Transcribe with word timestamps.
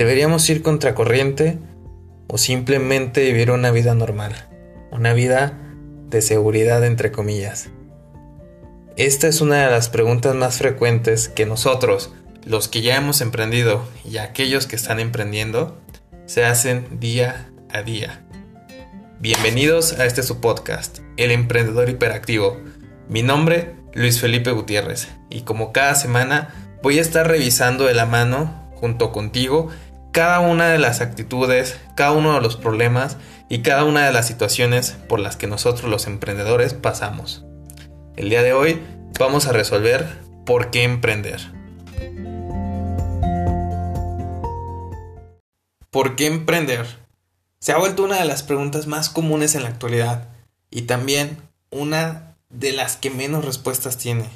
¿Deberíamos 0.00 0.48
ir 0.48 0.62
contracorriente 0.62 1.58
o 2.26 2.38
simplemente 2.38 3.22
vivir 3.22 3.50
una 3.50 3.70
vida 3.70 3.94
normal? 3.94 4.34
Una 4.90 5.12
vida 5.12 5.58
de 6.08 6.22
seguridad 6.22 6.86
entre 6.86 7.12
comillas. 7.12 7.68
Esta 8.96 9.28
es 9.28 9.42
una 9.42 9.66
de 9.66 9.70
las 9.70 9.90
preguntas 9.90 10.34
más 10.34 10.56
frecuentes 10.56 11.28
que 11.28 11.44
nosotros, 11.44 12.14
los 12.46 12.66
que 12.66 12.80
ya 12.80 12.96
hemos 12.96 13.20
emprendido 13.20 13.86
y 14.02 14.16
aquellos 14.16 14.66
que 14.66 14.74
están 14.74 15.00
emprendiendo, 15.00 15.78
se 16.24 16.46
hacen 16.46 16.98
día 16.98 17.50
a 17.68 17.82
día. 17.82 18.24
Bienvenidos 19.18 19.98
a 19.98 20.06
este 20.06 20.22
su 20.22 20.40
podcast, 20.40 21.00
El 21.18 21.30
Emprendedor 21.30 21.90
Hiperactivo. 21.90 22.58
Mi 23.10 23.22
nombre, 23.22 23.74
Luis 23.92 24.18
Felipe 24.18 24.50
Gutiérrez, 24.50 25.08
y 25.28 25.42
como 25.42 25.74
cada 25.74 25.94
semana 25.94 26.54
voy 26.82 26.96
a 26.96 27.02
estar 27.02 27.28
revisando 27.28 27.84
de 27.84 27.92
la 27.92 28.06
mano, 28.06 28.70
junto 28.76 29.12
contigo, 29.12 29.68
cada 30.12 30.40
una 30.40 30.68
de 30.68 30.78
las 30.78 31.00
actitudes, 31.00 31.78
cada 31.94 32.12
uno 32.12 32.34
de 32.34 32.40
los 32.40 32.56
problemas 32.56 33.16
y 33.48 33.60
cada 33.62 33.84
una 33.84 34.04
de 34.04 34.12
las 34.12 34.26
situaciones 34.26 34.96
por 35.08 35.20
las 35.20 35.36
que 35.36 35.46
nosotros 35.46 35.88
los 35.88 36.06
emprendedores 36.06 36.74
pasamos. 36.74 37.44
El 38.16 38.28
día 38.28 38.42
de 38.42 38.52
hoy 38.52 38.82
vamos 39.18 39.46
a 39.46 39.52
resolver 39.52 40.18
por 40.44 40.70
qué 40.70 40.82
emprender. 40.82 41.40
¿Por 45.90 46.16
qué 46.16 46.26
emprender? 46.26 46.86
Se 47.60 47.72
ha 47.72 47.78
vuelto 47.78 48.04
una 48.04 48.16
de 48.16 48.24
las 48.24 48.42
preguntas 48.42 48.86
más 48.86 49.10
comunes 49.10 49.54
en 49.54 49.62
la 49.62 49.68
actualidad 49.68 50.28
y 50.70 50.82
también 50.82 51.38
una 51.70 52.36
de 52.48 52.72
las 52.72 52.96
que 52.96 53.10
menos 53.10 53.44
respuestas 53.44 53.96
tiene. 53.96 54.28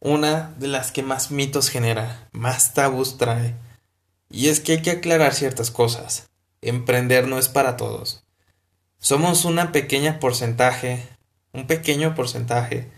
Una 0.00 0.52
de 0.58 0.68
las 0.68 0.90
que 0.90 1.02
más 1.02 1.30
mitos 1.30 1.70
genera, 1.70 2.28
más 2.32 2.74
tabús 2.74 3.18
trae 3.18 3.54
y 4.32 4.48
es 4.48 4.60
que 4.60 4.72
hay 4.72 4.82
que 4.82 4.90
aclarar 4.90 5.34
ciertas 5.34 5.70
cosas. 5.70 6.28
Emprender 6.62 7.28
no 7.28 7.38
es 7.38 7.48
para 7.48 7.76
todos. 7.76 8.24
Somos 8.98 9.44
una 9.44 9.70
pequeña 9.70 10.18
porcentaje, 10.18 11.06
un 11.52 11.66
pequeño 11.66 12.14
porcentaje 12.14 12.90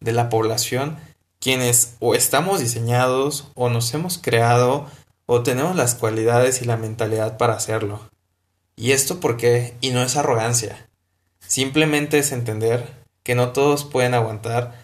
de 0.00 0.12
la 0.12 0.28
población 0.28 0.98
quienes 1.42 1.96
o 1.98 2.14
estamos 2.14 2.60
diseñados 2.60 3.48
o 3.54 3.68
nos 3.68 3.92
hemos 3.94 4.16
creado 4.16 4.86
o 5.26 5.42
tenemos 5.42 5.74
las 5.74 5.96
cualidades 5.96 6.62
y 6.62 6.66
la 6.66 6.76
mentalidad 6.76 7.36
para 7.36 7.54
hacerlo. 7.54 8.00
¿Y 8.76 8.92
esto 8.92 9.18
por 9.18 9.36
qué? 9.36 9.74
Y 9.80 9.90
no 9.90 10.02
es 10.02 10.16
arrogancia. 10.16 10.88
Simplemente 11.40 12.18
es 12.18 12.30
entender 12.30 13.02
que 13.24 13.34
no 13.34 13.50
todos 13.50 13.84
pueden 13.84 14.14
aguantar 14.14 14.80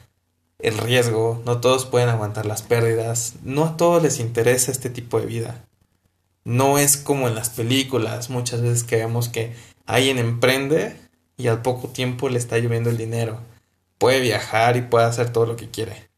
el 0.59 0.77
riesgo, 0.79 1.41
no 1.47 1.61
todos 1.61 1.87
pueden 1.87 2.09
aguantar 2.09 2.45
las 2.45 2.63
pérdidas, 2.63 3.35
no 3.45 3.65
a 3.65 3.77
todos 3.77 4.03
les 4.03 4.19
interesa 4.19 4.73
este 4.73 4.91
tipo 4.91 5.21
de 5.21 5.27
vida. 5.27 5.65
No 6.49 6.79
es 6.79 6.97
como 6.97 7.29
en 7.29 7.35
las 7.35 7.51
películas, 7.51 8.31
muchas 8.31 8.63
veces 8.63 8.83
que 8.83 8.97
vemos 8.97 9.29
que 9.29 9.53
alguien 9.85 10.17
emprende 10.17 10.97
y 11.37 11.49
al 11.49 11.61
poco 11.61 11.89
tiempo 11.89 12.31
le 12.31 12.39
está 12.39 12.57
lloviendo 12.57 12.89
el 12.89 12.97
dinero. 12.97 13.39
Puede 13.99 14.21
viajar 14.21 14.79
y 14.79 14.81
puede 14.81 15.05
hacer 15.05 15.31
todo 15.31 15.45
lo 15.45 15.57
que 15.57 15.69
quiere. 15.69 16.09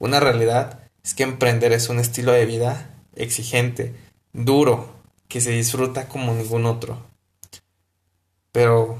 Una 0.00 0.18
realidad 0.18 0.80
es 1.04 1.14
que 1.14 1.22
emprender 1.22 1.70
es 1.70 1.88
un 1.90 2.00
estilo 2.00 2.32
de 2.32 2.44
vida 2.44 2.92
exigente, 3.14 3.94
duro, 4.32 4.96
que 5.28 5.40
se 5.40 5.52
disfruta 5.52 6.08
como 6.08 6.34
ningún 6.34 6.66
otro. 6.66 7.00
Pero 8.50 8.98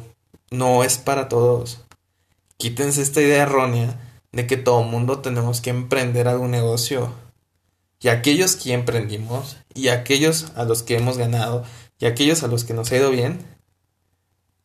no 0.52 0.84
es 0.84 0.96
para 0.96 1.28
todos. 1.28 1.80
Quítense 2.56 3.02
esta 3.02 3.20
idea 3.20 3.42
errónea 3.42 3.98
de 4.30 4.46
que 4.46 4.58
todo 4.58 4.84
mundo 4.84 5.18
tenemos 5.22 5.60
que 5.60 5.70
emprender 5.70 6.28
algún 6.28 6.52
negocio 6.52 7.12
y 8.02 8.08
aquellos 8.08 8.56
que 8.56 8.72
emprendimos, 8.72 9.56
y 9.74 9.88
aquellos 9.88 10.52
a 10.56 10.64
los 10.64 10.82
que 10.82 10.96
hemos 10.96 11.18
ganado, 11.18 11.64
y 11.98 12.06
aquellos 12.06 12.42
a 12.42 12.48
los 12.48 12.64
que 12.64 12.74
nos 12.74 12.90
ha 12.90 12.96
ido 12.96 13.10
bien, 13.10 13.46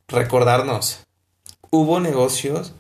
recordarnos, 0.08 1.06
hubo 1.70 2.00
negocios 2.00 2.74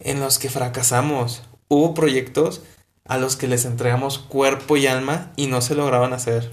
en 0.00 0.20
los 0.20 0.38
que 0.38 0.50
fracasamos, 0.50 1.42
hubo 1.68 1.94
proyectos 1.94 2.60
a 3.06 3.16
los 3.16 3.36
que 3.36 3.48
les 3.48 3.64
entregamos 3.64 4.18
cuerpo 4.18 4.76
y 4.76 4.86
alma 4.86 5.32
y 5.36 5.46
no 5.46 5.62
se 5.62 5.74
lograban 5.74 6.12
hacer. 6.12 6.52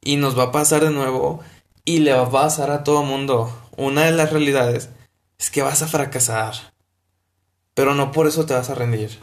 Y 0.00 0.16
nos 0.16 0.38
va 0.38 0.44
a 0.44 0.52
pasar 0.52 0.84
de 0.84 0.90
nuevo 0.90 1.40
y 1.84 1.98
le 1.98 2.12
va 2.12 2.22
a 2.22 2.30
pasar 2.30 2.70
a 2.70 2.84
todo 2.84 3.02
mundo. 3.02 3.52
Una 3.76 4.04
de 4.04 4.12
las 4.12 4.30
realidades 4.30 4.90
es 5.38 5.50
que 5.50 5.62
vas 5.62 5.82
a 5.82 5.88
fracasar. 5.88 6.74
Pero 7.74 7.94
no 7.94 8.12
por 8.12 8.28
eso 8.28 8.46
te 8.46 8.54
vas 8.54 8.70
a 8.70 8.74
rendir. 8.74 9.18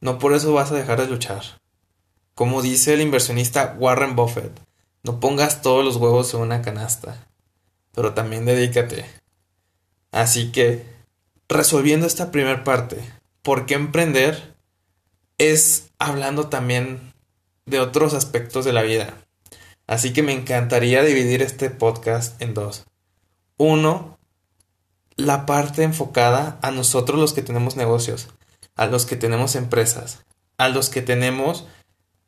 No 0.00 0.18
por 0.18 0.32
eso 0.32 0.52
vas 0.52 0.72
a 0.72 0.74
dejar 0.74 1.00
de 1.00 1.06
luchar. 1.06 1.42
Como 2.36 2.60
dice 2.60 2.92
el 2.92 3.00
inversionista 3.00 3.74
Warren 3.78 4.14
Buffett, 4.14 4.52
no 5.02 5.20
pongas 5.20 5.62
todos 5.62 5.82
los 5.82 5.96
huevos 5.96 6.34
en 6.34 6.40
una 6.40 6.60
canasta, 6.60 7.26
pero 7.94 8.12
también 8.12 8.44
dedícate. 8.44 9.06
Así 10.12 10.52
que, 10.52 10.84
resolviendo 11.48 12.06
esta 12.06 12.30
primera 12.30 12.62
parte, 12.62 12.98
¿por 13.40 13.64
qué 13.64 13.72
emprender? 13.72 14.54
Es 15.38 15.88
hablando 15.98 16.48
también 16.48 17.14
de 17.64 17.80
otros 17.80 18.12
aspectos 18.12 18.66
de 18.66 18.74
la 18.74 18.82
vida. 18.82 19.14
Así 19.86 20.12
que 20.12 20.22
me 20.22 20.34
encantaría 20.34 21.02
dividir 21.02 21.40
este 21.40 21.70
podcast 21.70 22.38
en 22.42 22.52
dos. 22.52 22.84
Uno, 23.56 24.18
la 25.16 25.46
parte 25.46 25.84
enfocada 25.84 26.58
a 26.60 26.70
nosotros 26.70 27.18
los 27.18 27.32
que 27.32 27.40
tenemos 27.40 27.76
negocios, 27.76 28.28
a 28.74 28.84
los 28.84 29.06
que 29.06 29.16
tenemos 29.16 29.56
empresas, 29.56 30.26
a 30.58 30.68
los 30.68 30.90
que 30.90 31.00
tenemos 31.00 31.66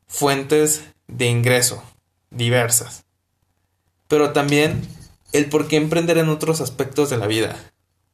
fuentes 0.08 0.84
de 1.06 1.26
ingreso 1.26 1.82
diversas. 2.30 3.04
Pero 4.08 4.32
también 4.32 4.82
el 5.32 5.48
por 5.48 5.68
qué 5.68 5.76
emprender 5.76 6.18
en 6.18 6.28
otros 6.28 6.60
aspectos 6.60 7.10
de 7.10 7.18
la 7.18 7.26
vida. 7.26 7.56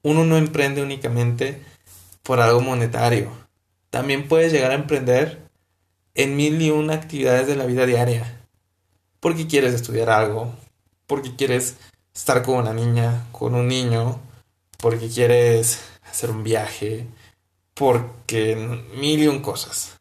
Uno 0.02 0.24
no 0.24 0.36
emprende 0.36 0.82
únicamente 0.82 1.62
por 2.22 2.40
algo 2.40 2.60
monetario. 2.60 3.30
También 3.90 4.28
puedes 4.28 4.52
llegar 4.52 4.72
a 4.72 4.76
emprender 4.76 5.48
en 6.14 6.36
mil 6.36 6.60
y 6.60 6.70
una 6.70 6.94
actividades 6.94 7.46
de 7.46 7.56
la 7.56 7.66
vida 7.66 7.86
diaria. 7.86 8.40
Porque 9.20 9.46
quieres 9.46 9.72
estudiar 9.74 10.10
algo, 10.10 10.52
porque 11.06 11.34
quieres 11.36 11.76
estar 12.14 12.42
con 12.42 12.56
una 12.56 12.74
niña, 12.74 13.26
con 13.32 13.54
un 13.54 13.68
niño, 13.68 14.20
porque 14.78 15.08
quieres 15.08 15.80
hacer 16.10 16.30
un 16.30 16.42
viaje, 16.44 17.06
porque 17.72 18.56
mil 18.96 19.22
y 19.22 19.28
un 19.28 19.40
cosas. 19.40 19.98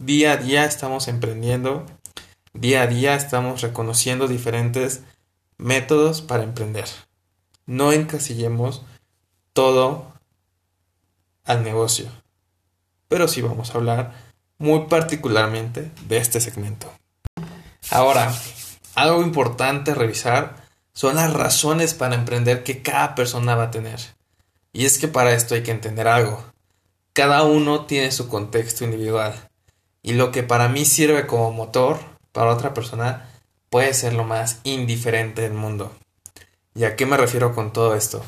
Día 0.00 0.32
a 0.32 0.36
día 0.38 0.64
estamos 0.64 1.08
emprendiendo, 1.08 1.84
día 2.54 2.80
a 2.80 2.86
día 2.86 3.14
estamos 3.16 3.60
reconociendo 3.60 4.28
diferentes 4.28 5.02
métodos 5.58 6.22
para 6.22 6.42
emprender. 6.42 6.86
No 7.66 7.92
encasillemos 7.92 8.80
todo 9.52 10.10
al 11.44 11.64
negocio, 11.64 12.06
pero 13.08 13.28
sí 13.28 13.42
vamos 13.42 13.70
a 13.70 13.74
hablar 13.74 14.14
muy 14.56 14.86
particularmente 14.86 15.90
de 16.08 16.16
este 16.16 16.40
segmento. 16.40 16.90
Ahora, 17.90 18.32
algo 18.94 19.20
importante 19.20 19.94
revisar 19.94 20.64
son 20.94 21.16
las 21.16 21.30
razones 21.30 21.92
para 21.92 22.14
emprender 22.14 22.64
que 22.64 22.80
cada 22.80 23.14
persona 23.14 23.54
va 23.54 23.64
a 23.64 23.70
tener. 23.70 24.00
Y 24.72 24.86
es 24.86 24.98
que 24.98 25.08
para 25.08 25.34
esto 25.34 25.54
hay 25.54 25.62
que 25.62 25.72
entender 25.72 26.08
algo. 26.08 26.42
Cada 27.12 27.42
uno 27.42 27.84
tiene 27.84 28.10
su 28.12 28.28
contexto 28.28 28.84
individual. 28.84 29.49
Y 30.02 30.14
lo 30.14 30.32
que 30.32 30.42
para 30.42 30.68
mí 30.68 30.84
sirve 30.84 31.26
como 31.26 31.52
motor, 31.52 31.98
para 32.32 32.52
otra 32.52 32.74
persona, 32.74 33.28
puede 33.68 33.94
ser 33.94 34.14
lo 34.14 34.24
más 34.24 34.60
indiferente 34.64 35.42
del 35.42 35.54
mundo. 35.54 35.92
¿Y 36.74 36.84
a 36.84 36.96
qué 36.96 37.06
me 37.06 37.16
refiero 37.16 37.54
con 37.54 37.72
todo 37.72 37.94
esto? 37.94 38.24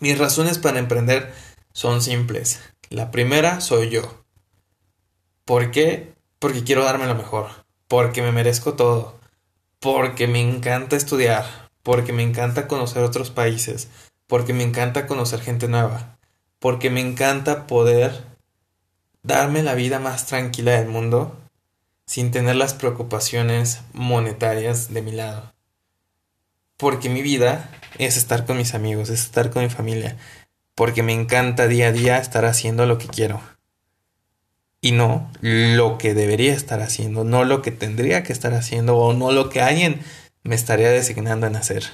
Mis 0.00 0.18
razones 0.18 0.58
para 0.58 0.78
emprender 0.78 1.32
son 1.72 2.02
simples. 2.02 2.60
La 2.90 3.10
primera 3.10 3.60
soy 3.60 3.90
yo. 3.90 4.24
¿Por 5.44 5.70
qué? 5.70 6.14
Porque 6.38 6.64
quiero 6.64 6.84
darme 6.84 7.06
lo 7.06 7.14
mejor. 7.14 7.48
Porque 7.86 8.22
me 8.22 8.32
merezco 8.32 8.74
todo. 8.74 9.18
Porque 9.80 10.26
me 10.26 10.40
encanta 10.40 10.96
estudiar. 10.96 11.70
Porque 11.82 12.12
me 12.12 12.22
encanta 12.22 12.68
conocer 12.68 13.02
otros 13.02 13.30
países. 13.30 13.88
Porque 14.26 14.52
me 14.52 14.62
encanta 14.62 15.06
conocer 15.06 15.40
gente 15.40 15.68
nueva. 15.68 16.18
Porque 16.58 16.90
me 16.90 17.00
encanta 17.00 17.66
poder 17.66 18.24
darme 19.22 19.62
la 19.62 19.74
vida 19.74 19.98
más 19.98 20.26
tranquila 20.26 20.72
del 20.72 20.88
mundo 20.88 21.36
sin 22.06 22.30
tener 22.30 22.56
las 22.56 22.74
preocupaciones 22.74 23.80
monetarias 23.92 24.92
de 24.92 25.02
mi 25.02 25.12
lado. 25.12 25.52
Porque 26.76 27.08
mi 27.08 27.22
vida 27.22 27.70
es 27.98 28.16
estar 28.16 28.46
con 28.46 28.56
mis 28.56 28.74
amigos, 28.74 29.10
es 29.10 29.20
estar 29.20 29.50
con 29.50 29.62
mi 29.62 29.68
familia, 29.68 30.16
porque 30.74 31.02
me 31.02 31.12
encanta 31.12 31.66
día 31.66 31.88
a 31.88 31.92
día 31.92 32.18
estar 32.18 32.44
haciendo 32.44 32.86
lo 32.86 32.98
que 32.98 33.08
quiero. 33.08 33.40
Y 34.80 34.92
no 34.92 35.30
lo 35.40 35.98
que 35.98 36.14
debería 36.14 36.54
estar 36.54 36.80
haciendo, 36.80 37.24
no 37.24 37.44
lo 37.44 37.62
que 37.62 37.72
tendría 37.72 38.22
que 38.22 38.32
estar 38.32 38.54
haciendo 38.54 38.96
o 38.96 39.12
no 39.12 39.32
lo 39.32 39.50
que 39.50 39.60
alguien 39.60 40.00
me 40.44 40.54
estaría 40.54 40.90
designando 40.90 41.46
en 41.46 41.56
hacer. 41.56 41.84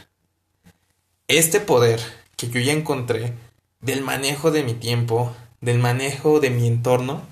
Este 1.26 1.60
poder 1.60 2.00
que 2.36 2.48
yo 2.48 2.60
ya 2.60 2.72
encontré 2.72 3.32
del 3.80 4.02
manejo 4.02 4.50
de 4.50 4.62
mi 4.62 4.74
tiempo, 4.74 5.34
del 5.64 5.78
manejo 5.78 6.40
de 6.40 6.50
mi 6.50 6.66
entorno 6.66 7.22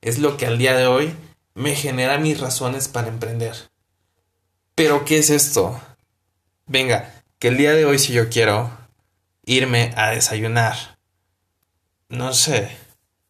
es 0.00 0.18
lo 0.18 0.36
que 0.36 0.46
al 0.46 0.58
día 0.58 0.76
de 0.76 0.88
hoy 0.88 1.14
me 1.54 1.76
genera 1.76 2.18
mis 2.18 2.40
razones 2.40 2.88
para 2.88 3.08
emprender. 3.08 3.54
Pero 4.74 5.04
¿qué 5.04 5.18
es 5.18 5.30
esto? 5.30 5.80
Venga, 6.66 7.22
que 7.38 7.48
el 7.48 7.56
día 7.56 7.72
de 7.72 7.84
hoy 7.84 8.00
si 8.00 8.12
yo 8.12 8.28
quiero 8.28 8.76
irme 9.44 9.92
a 9.96 10.10
desayunar, 10.10 10.98
no 12.08 12.34
sé, 12.34 12.76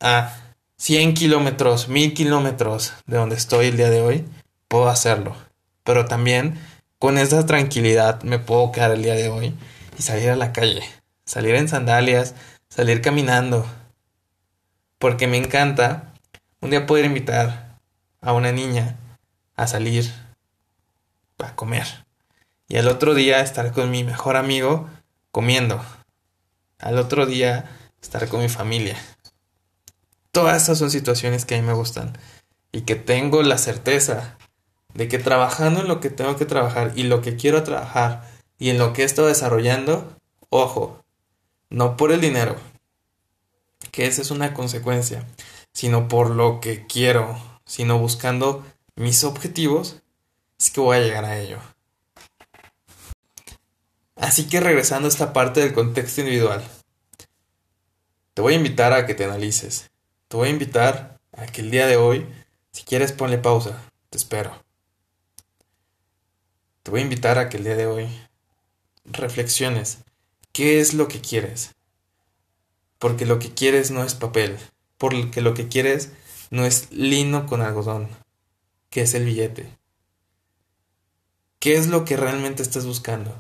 a 0.01 0.35
100 0.79 1.13
kilómetros, 1.13 1.89
1000 1.89 2.15
kilómetros 2.15 2.95
de 3.07 3.19
donde 3.19 3.37
estoy 3.37 3.67
el 3.67 3.77
día 3.77 3.91
de 3.91 4.01
hoy, 4.01 4.25
puedo 4.69 4.89
hacerlo. 4.89 5.37
Pero 5.85 6.07
también 6.07 6.59
con 6.99 7.19
esa 7.19 7.45
tranquilidad 7.45 8.23
me 8.23 8.39
puedo 8.39 8.73
quedar 8.73 8.93
el 8.93 9.03
día 9.03 9.15
de 9.15 9.29
hoy 9.29 9.55
y 9.99 10.03
salir 10.03 10.31
a 10.31 10.37
la 10.37 10.55
calle, 10.55 10.83
salir 11.27 11.57
en 11.57 11.69
sandalias, 11.69 12.35
salir 12.71 13.03
caminando. 13.03 13.67
Porque 15.01 15.27
me 15.27 15.39
encanta 15.39 16.13
un 16.61 16.69
día 16.69 16.87
poder 16.87 17.07
invitar 17.07 17.81
a 18.21 18.35
una 18.35 18.53
niña 18.53 18.99
a 19.57 19.67
salir 19.67 20.13
a 21.39 21.57
comer. 21.57 21.87
Y 22.69 22.77
al 22.77 22.87
otro 22.87 23.15
día 23.15 23.41
estar 23.41 23.73
con 23.73 23.91
mi 23.91 24.05
mejor 24.05 24.37
amigo 24.37 24.91
comiendo. 25.31 25.83
Al 26.79 26.99
otro 26.99 27.25
día 27.25 27.71
estar 28.03 28.29
con 28.29 28.43
mi 28.43 28.51
familia. 28.51 28.95
Todas 30.33 30.63
esas 30.63 30.79
son 30.79 30.91
situaciones 30.91 31.47
que 31.47 31.55
a 31.55 31.61
mí 31.61 31.67
me 31.67 31.73
gustan 31.73 32.13
y 32.71 32.83
que 32.83 32.95
tengo 32.95 33.43
la 33.43 33.57
certeza 33.57 34.37
de 34.93 35.09
que 35.09 35.19
trabajando 35.19 35.81
en 35.81 35.89
lo 35.89 36.01
que 36.01 36.11
tengo 36.11 36.37
que 36.37 36.45
trabajar 36.45 36.93
y 36.95 37.05
lo 37.05 37.23
que 37.23 37.37
quiero 37.37 37.63
trabajar 37.63 38.29
y 38.59 38.69
en 38.69 38.77
lo 38.77 38.93
que 38.93 39.01
he 39.01 39.07
estado 39.07 39.29
desarrollando, 39.29 40.15
ojo, 40.51 41.03
no 41.71 41.97
por 41.97 42.13
el 42.13 42.21
dinero, 42.21 42.57
que 43.91 44.07
esa 44.07 44.23
es 44.23 44.31
una 44.31 44.55
consecuencia, 44.55 45.27
sino 45.73 46.09
por 46.09 46.31
lo 46.31 46.61
que 46.61 46.87
quiero, 46.87 47.41
sino 47.65 47.99
buscando 47.99 48.65
mis 48.97 49.25
objetivos, 49.25 50.03
es 50.59 50.71
que 50.71 50.81
voy 50.81 50.99
a 50.99 51.01
llegar 51.01 51.25
a 51.25 51.39
ello. 51.39 51.59
Así 54.17 54.49
que 54.49 54.61
regresando 54.61 55.07
a 55.07 55.11
esta 55.11 55.33
parte 55.33 55.61
del 55.61 55.73
contexto 55.73 56.21
individual, 56.21 56.63
te 58.35 58.43
voy 58.43 58.55
a 58.55 58.57
invitar 58.57 58.93
a 58.93 59.07
que 59.07 59.15
te 59.15 59.25
analices. 59.25 59.91
Te 60.29 60.37
voy 60.37 60.49
a 60.49 60.53
invitar 60.53 61.19
a 61.33 61.47
que 61.47 61.63
el 61.63 61.71
día 61.71 61.87
de 61.87 61.97
hoy, 61.97 62.27
si 62.71 62.85
quieres, 62.85 63.13
ponle 63.13 63.39
pausa. 63.39 63.83
Te 64.11 64.19
espero. 64.19 64.63
Te 66.83 66.91
voy 66.91 67.01
a 67.01 67.05
invitar 67.05 67.39
a 67.39 67.49
que 67.49 67.57
el 67.57 67.65
día 67.65 67.77
de 67.77 67.87
hoy 67.87 68.09
reflexiones. 69.05 69.99
¿Qué 70.53 70.81
es 70.81 70.95
lo 70.95 71.09
que 71.09 71.21
quieres? 71.21 71.75
Porque 73.01 73.27
lo 73.27 73.41
que 73.41 73.53
quieres 73.53 73.91
no 73.91 74.05
es 74.05 74.15
papel. 74.15 74.57
Porque 74.99 75.41
lo 75.41 75.55
que 75.55 75.67
quieres 75.67 76.13
no 76.51 76.65
es 76.65 76.93
lino 76.93 77.47
con 77.47 77.63
algodón. 77.63 78.09
Que 78.91 79.01
es 79.01 79.15
el 79.15 79.25
billete. 79.25 79.77
¿Qué 81.59 81.75
es 81.75 81.89
lo 81.89 82.05
que 82.05 82.17
realmente 82.17 82.63
estás 82.63 82.87
buscando? 82.87 83.37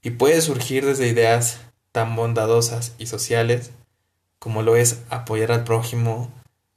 Y 0.00 0.12
puede 0.12 0.40
surgir 0.40 0.86
desde 0.86 1.08
ideas 1.08 1.60
tan 1.92 2.16
bondadosas 2.16 2.94
y 2.96 3.06
sociales 3.06 3.72
como 4.38 4.62
lo 4.62 4.76
es 4.76 5.00
apoyar 5.10 5.50
al 5.50 5.64
prójimo, 5.64 6.32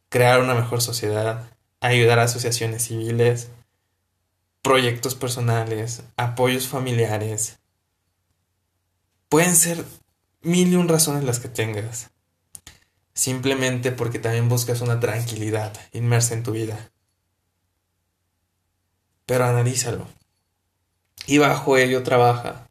crear 0.09 0.39
una 0.39 0.55
mejor 0.55 0.81
sociedad, 0.81 1.51
ayudar 1.81 2.19
a 2.19 2.23
asociaciones 2.23 2.83
civiles, 2.83 3.49
proyectos 4.61 5.15
personales, 5.15 6.03
apoyos 6.17 6.67
familiares. 6.67 7.59
Pueden 9.29 9.55
ser 9.55 9.85
mil 10.41 10.71
y 10.71 10.75
un 10.75 10.87
razones 10.87 11.23
las 11.23 11.39
que 11.39 11.49
tengas. 11.49 12.09
Simplemente 13.13 13.91
porque 13.91 14.19
también 14.19 14.49
buscas 14.49 14.81
una 14.81 14.99
tranquilidad 14.99 15.73
inmersa 15.91 16.33
en 16.33 16.43
tu 16.43 16.51
vida. 16.51 16.91
Pero 19.25 19.45
analízalo. 19.45 20.07
Y 21.27 21.37
bajo 21.37 21.77
ello 21.77 22.03
trabaja. 22.03 22.69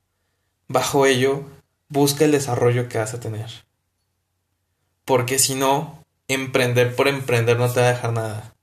Bajo 0.67 1.07
ello 1.07 1.45
busca 1.89 2.25
el 2.25 2.33
desarrollo 2.33 2.89
que 2.89 2.99
vas 2.99 3.15
a 3.15 3.21
tener. 3.21 3.51
Porque 5.05 5.39
si 5.39 5.55
no, 5.55 6.05
emprender 6.29 6.95
por 6.97 7.09
emprender 7.09 7.59
no 7.59 7.71
te 7.71 7.81
va 7.81 7.87
a 7.87 7.93
dejar 7.93 8.13
nada. 8.13 8.55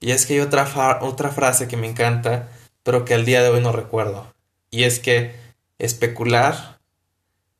Y 0.00 0.10
es 0.10 0.26
que 0.26 0.34
hay 0.34 0.40
otra, 0.40 0.98
otra 1.02 1.30
frase 1.30 1.68
que 1.68 1.76
me 1.76 1.88
encanta, 1.88 2.48
pero 2.82 3.04
que 3.04 3.14
al 3.14 3.24
día 3.24 3.42
de 3.42 3.48
hoy 3.48 3.60
no 3.60 3.72
recuerdo. 3.72 4.34
Y 4.70 4.84
es 4.84 4.98
que 4.98 5.34
especular 5.78 6.75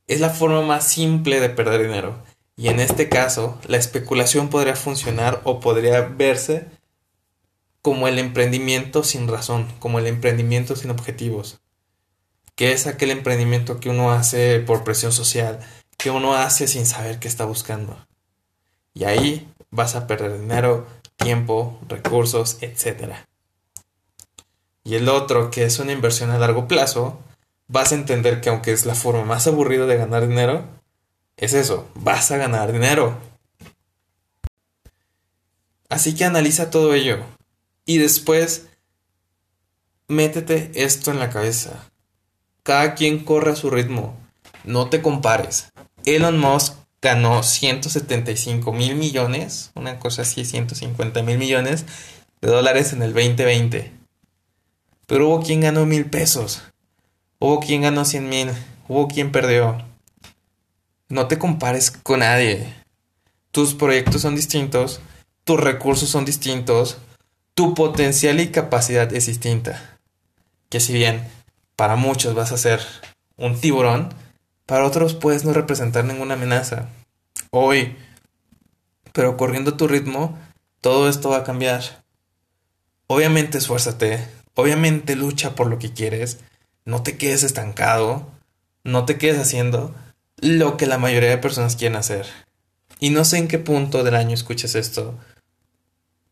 es 0.07 0.21
la 0.21 0.31
forma 0.31 0.63
más 0.63 0.87
simple 0.87 1.41
de 1.41 1.51
perder 1.51 1.83
dinero. 1.83 2.23
Y 2.57 2.69
en 2.69 2.81
este 2.81 3.09
caso, 3.09 3.59
la 3.67 3.77
especulación 3.77 4.49
podría 4.49 4.77
funcionar 4.77 5.41
o 5.45 5.61
podría 5.61 6.01
verse 6.01 6.67
como 7.83 8.09
el 8.09 8.19
emprendimiento 8.19 9.05
sin 9.05 9.29
razón, 9.29 9.69
como 9.79 9.99
el 9.99 10.07
emprendimiento 10.07 10.75
sin 10.75 10.91
objetivos, 10.91 11.61
que 12.55 12.73
es 12.73 12.87
aquel 12.87 13.11
emprendimiento 13.11 13.79
que 13.79 13.91
uno 13.91 14.11
hace 14.11 14.59
por 14.61 14.85
presión 14.85 15.13
social, 15.13 15.61
que 15.97 16.11
uno 16.11 16.35
hace 16.35 16.67
sin 16.67 16.87
saber 16.87 17.19
qué 17.19 17.29
está 17.29 17.45
buscando. 17.45 17.97
Y 18.95 19.05
ahí 19.05 19.49
vas 19.71 19.95
a 19.95 20.07
perder 20.07 20.41
dinero, 20.41 20.87
tiempo, 21.17 21.79
recursos, 21.89 22.59
etc. 22.61 23.15
Y 24.83 24.95
el 24.95 25.09
otro, 25.09 25.51
que 25.51 25.65
es 25.65 25.79
una 25.79 25.93
inversión 25.93 26.31
a 26.31 26.39
largo 26.39 26.67
plazo, 26.67 27.21
vas 27.69 27.93
a 27.93 27.97
entender 27.97 28.41
que 28.41 28.49
aunque 28.49 28.73
es 28.73 28.87
la 28.87 28.95
forma 28.95 29.25
más 29.25 29.47
aburrida 29.47 29.87
de 29.87 29.97
ganar 29.97 30.27
dinero, 30.27 30.65
es 31.37 31.53
eso, 31.53 31.89
vas 31.95 32.31
a 32.31 32.37
ganar 32.37 32.73
dinero. 32.73 33.19
Así 35.89 36.15
que 36.15 36.25
analiza 36.25 36.71
todo 36.71 36.95
ello 36.95 37.19
y 37.85 37.99
después 37.99 38.67
métete 40.09 40.71
esto 40.75 41.11
en 41.11 41.19
la 41.19 41.31
cabeza. 41.31 41.91
Cada 42.63 42.95
quien 42.95 43.25
corre 43.25 43.53
a 43.53 43.57
su 43.57 43.71
ritmo, 43.71 44.17
no 44.65 44.89
te 44.89 45.03
compares. 45.03 45.73
Elon 46.05 46.39
Musk 46.39 46.75
ganó 47.01 47.43
175 47.43 48.73
mil 48.73 48.97
millones, 48.97 49.71
una 49.75 49.99
cosa 49.99 50.23
así, 50.23 50.45
150 50.45 51.23
mil 51.23 51.39
millones 51.39 51.85
de 52.41 52.49
dólares 52.49 52.93
en 52.93 53.03
el 53.03 53.13
2020. 53.13 53.93
Pero 55.07 55.29
hubo 55.29 55.43
quien 55.43 55.61
ganó 55.61 55.87
mil 55.87 56.07
pesos, 56.07 56.63
hubo 57.39 57.61
quien 57.61 57.83
ganó 57.83 58.05
100 58.05 58.29
mil, 58.29 58.51
hubo 58.89 59.09
quien 59.09 59.33
perdió. 59.33 59.79
No 61.09 61.29
te 61.29 61.39
compares 61.39 61.91
con 61.91 62.21
nadie. 62.21 62.75
Tus 63.51 63.75
proyectos 63.75 64.23
son 64.23 64.35
distintos, 64.35 65.01
tus 65.45 65.61
recursos 65.61 66.09
son 66.09 66.25
distintos, 66.25 66.99
tu 67.55 67.75
potencial 67.75 68.41
y 68.41 68.49
capacidad 68.49 69.13
es 69.13 69.27
distinta. 69.27 69.99
Que 70.69 70.81
si 70.81 70.93
bien 70.93 71.23
para 71.77 71.97
muchos 71.97 72.35
vas 72.35 72.53
a 72.53 72.59
ser 72.59 72.81
un 73.37 73.61
tiburón, 73.61 74.09
para 74.67 74.85
otros 74.85 75.15
puedes 75.15 75.45
no 75.45 75.53
representar 75.53 76.05
ninguna 76.05 76.35
amenaza. 76.35 76.89
Hoy. 77.51 77.97
Pero 79.13 79.37
corriendo 79.37 79.77
tu 79.77 79.87
ritmo, 79.87 80.39
todo 80.81 81.09
esto 81.09 81.31
va 81.31 81.39
a 81.39 81.45
cambiar. 81.45 82.05
Obviamente 83.07 83.59
esfuérzate, 83.59 84.27
obviamente 84.55 85.15
lucha 85.15 85.55
por 85.55 85.69
lo 85.69 85.79
que 85.79 85.93
quieres, 85.93 86.41
no 86.87 87.03
te 87.03 87.19
quedes 87.19 87.43
estancado, 87.43 88.27
no 88.85 89.05
te 89.05 89.19
quedes 89.19 89.39
haciendo 89.39 89.95
lo 90.39 90.79
que 90.79 90.87
la 90.87 90.97
mayoría 90.97 91.31
de 91.31 91.39
personas 91.39 91.77
quieren 91.77 91.99
hacer. 91.99 92.27
Y 92.99 93.11
no 93.11 93.25
sé 93.27 93.37
en 93.37 93.49
qué 93.49 93.59
punto 93.59 94.03
del 94.05 94.15
año 94.15 94.33
escuchas 94.33 94.75
esto, 94.75 95.19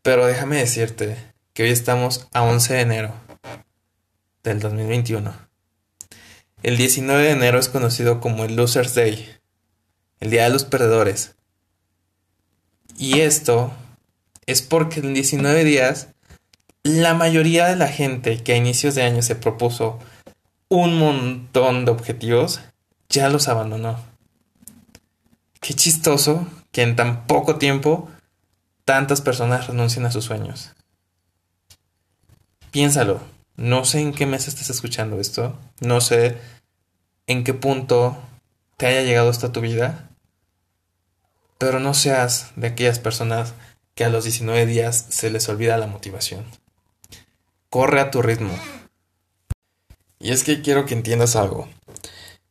pero 0.01 0.25
déjame 0.25 0.57
decirte 0.57 1.17
que 1.53 1.63
hoy 1.63 1.69
estamos 1.69 2.27
a 2.33 2.41
11 2.41 2.73
de 2.73 2.81
enero 2.81 3.13
del 4.43 4.59
2021. 4.59 5.35
El 6.63 6.77
19 6.77 7.23
de 7.23 7.31
enero 7.31 7.59
es 7.59 7.69
conocido 7.69 8.19
como 8.19 8.45
el 8.45 8.55
Loser's 8.55 8.95
Day, 8.95 9.29
el 10.19 10.31
Día 10.31 10.45
de 10.45 10.49
los 10.49 10.63
Perdedores. 10.63 11.35
Y 12.97 13.19
esto 13.19 13.73
es 14.45 14.61
porque 14.61 15.01
en 15.01 15.13
19 15.13 15.63
días 15.63 16.07
la 16.83 17.13
mayoría 17.13 17.65
de 17.67 17.75
la 17.75 17.87
gente 17.87 18.41
que 18.41 18.53
a 18.53 18.57
inicios 18.57 18.95
de 18.95 19.03
año 19.03 19.21
se 19.21 19.35
propuso 19.35 19.99
un 20.75 20.99
montón 20.99 21.85
de 21.85 21.91
objetivos 21.91 22.61
ya 23.09 23.29
los 23.29 23.47
abandonó. 23.47 23.99
Qué 25.61 25.73
chistoso 25.73 26.47
que 26.71 26.81
en 26.81 26.95
tan 26.95 27.25
poco 27.27 27.57
tiempo 27.57 28.09
tantas 28.83 29.21
personas 29.21 29.67
renuncien 29.67 30.05
a 30.05 30.11
sus 30.11 30.25
sueños. 30.25 30.71
Piénsalo, 32.71 33.19
no 33.55 33.85
sé 33.85 34.01
en 34.01 34.13
qué 34.13 34.25
mes 34.25 34.47
estás 34.47 34.69
escuchando 34.69 35.19
esto, 35.19 35.57
no 35.79 36.01
sé 36.01 36.37
en 37.27 37.43
qué 37.43 37.53
punto 37.53 38.17
te 38.77 38.85
haya 38.87 39.01
llegado 39.01 39.29
hasta 39.29 39.51
tu 39.51 39.61
vida, 39.61 40.09
pero 41.57 41.79
no 41.79 41.93
seas 41.93 42.51
de 42.55 42.67
aquellas 42.67 42.99
personas 42.99 43.53
que 43.95 44.03
a 44.03 44.09
los 44.09 44.25
19 44.25 44.65
días 44.65 45.05
se 45.09 45.29
les 45.29 45.47
olvida 45.47 45.77
la 45.77 45.87
motivación. 45.87 46.45
Corre 47.69 48.01
a 48.01 48.11
tu 48.11 48.21
ritmo. 48.21 48.53
Y 50.25 50.31
es 50.31 50.43
que 50.43 50.63
quiero 50.63 50.87
que 50.87 50.95
entiendas 50.95 51.35
algo. 51.35 51.67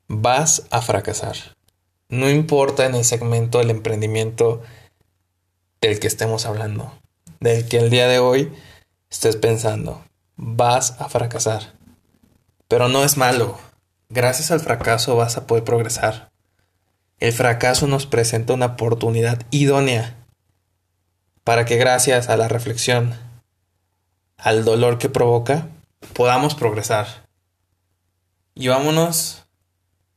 Vas 0.07 0.63
a 0.71 0.81
fracasar. 0.81 1.35
No 2.09 2.31
importa 2.31 2.87
en 2.87 2.95
el 2.95 3.05
segmento 3.05 3.59
del 3.59 3.71
emprendimiento 3.71 4.63
del 5.81 5.99
que 5.99 6.07
estemos 6.07 6.47
hablando, 6.47 6.97
del 7.41 7.69
que 7.69 7.79
el 7.79 7.91
día 7.91 8.07
de 8.07 8.21
hoy 8.21 8.53
estés 9.11 9.35
pensando. 9.35 10.05
Vas 10.37 11.01
a 11.01 11.09
fracasar. 11.09 11.73
Pero 12.69 12.89
no 12.89 13.03
es 13.03 13.17
malo. 13.17 13.59
Gracias 14.09 14.53
al 14.53 14.61
fracaso 14.61 15.17
vas 15.17 15.37
a 15.37 15.49
poder 15.49 15.65
progresar. 15.65 16.31
El 17.19 17.33
fracaso 17.33 17.89
nos 17.89 18.07
presenta 18.07 18.55
una 18.55 18.67
oportunidad 18.67 19.43
idónea 19.51 20.15
para 21.43 21.65
que 21.65 21.77
gracias 21.77 22.29
a 22.29 22.37
la 22.37 22.47
reflexión, 22.47 23.19
al 24.39 24.65
dolor 24.65 24.99
que 24.99 25.09
provoca, 25.09 25.67
podamos 26.13 26.55
progresar. 26.55 27.24
Y 28.55 28.69
vámonos 28.69 29.45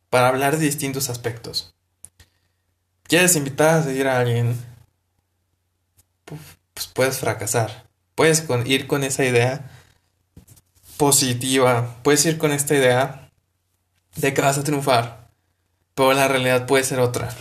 para 0.09 0.27
hablar 0.27 0.57
de 0.57 0.65
distintos 0.65 1.09
aspectos. 1.09 1.73
¿Quieres 3.03 3.35
invitar 3.35 3.75
a 3.75 3.83
seguir 3.83 4.07
a 4.07 4.19
alguien? 4.19 4.57
Pues 6.25 6.87
puedes 6.87 7.17
fracasar. 7.19 7.87
Puedes 8.15 8.45
ir 8.65 8.87
con 8.87 9.03
esa 9.03 9.25
idea 9.25 9.71
positiva. 10.97 11.95
Puedes 12.03 12.25
ir 12.25 12.37
con 12.37 12.51
esta 12.51 12.75
idea 12.75 13.31
de 14.15 14.33
que 14.33 14.41
vas 14.41 14.57
a 14.57 14.63
triunfar. 14.63 15.29
Pero 15.95 16.13
la 16.13 16.27
realidad 16.27 16.67
puede 16.67 16.83
ser 16.83 16.99
otra. 16.99 17.35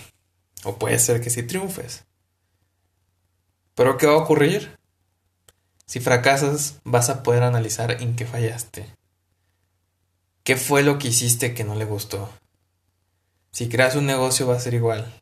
O 0.64 0.78
puede 0.78 0.98
ser 0.98 1.20
que 1.20 1.30
sí 1.30 1.42
triunfes. 1.42 2.04
Pero 3.74 3.98
¿qué 3.98 4.06
va 4.06 4.14
a 4.14 4.22
ocurrir? 4.22 4.78
Si 5.84 6.00
fracasas, 6.00 6.80
vas 6.84 7.10
a 7.10 7.22
poder 7.22 7.42
analizar 7.42 7.90
en 7.90 8.16
qué 8.16 8.24
fallaste. 8.24 8.95
¿Qué 10.46 10.56
fue 10.56 10.84
lo 10.84 11.00
que 11.00 11.08
hiciste 11.08 11.54
que 11.54 11.64
no 11.64 11.74
le 11.74 11.84
gustó? 11.84 12.30
Si 13.50 13.68
creas 13.68 13.96
un 13.96 14.06
negocio 14.06 14.46
va 14.46 14.54
a 14.54 14.60
ser 14.60 14.74
igual. 14.74 15.12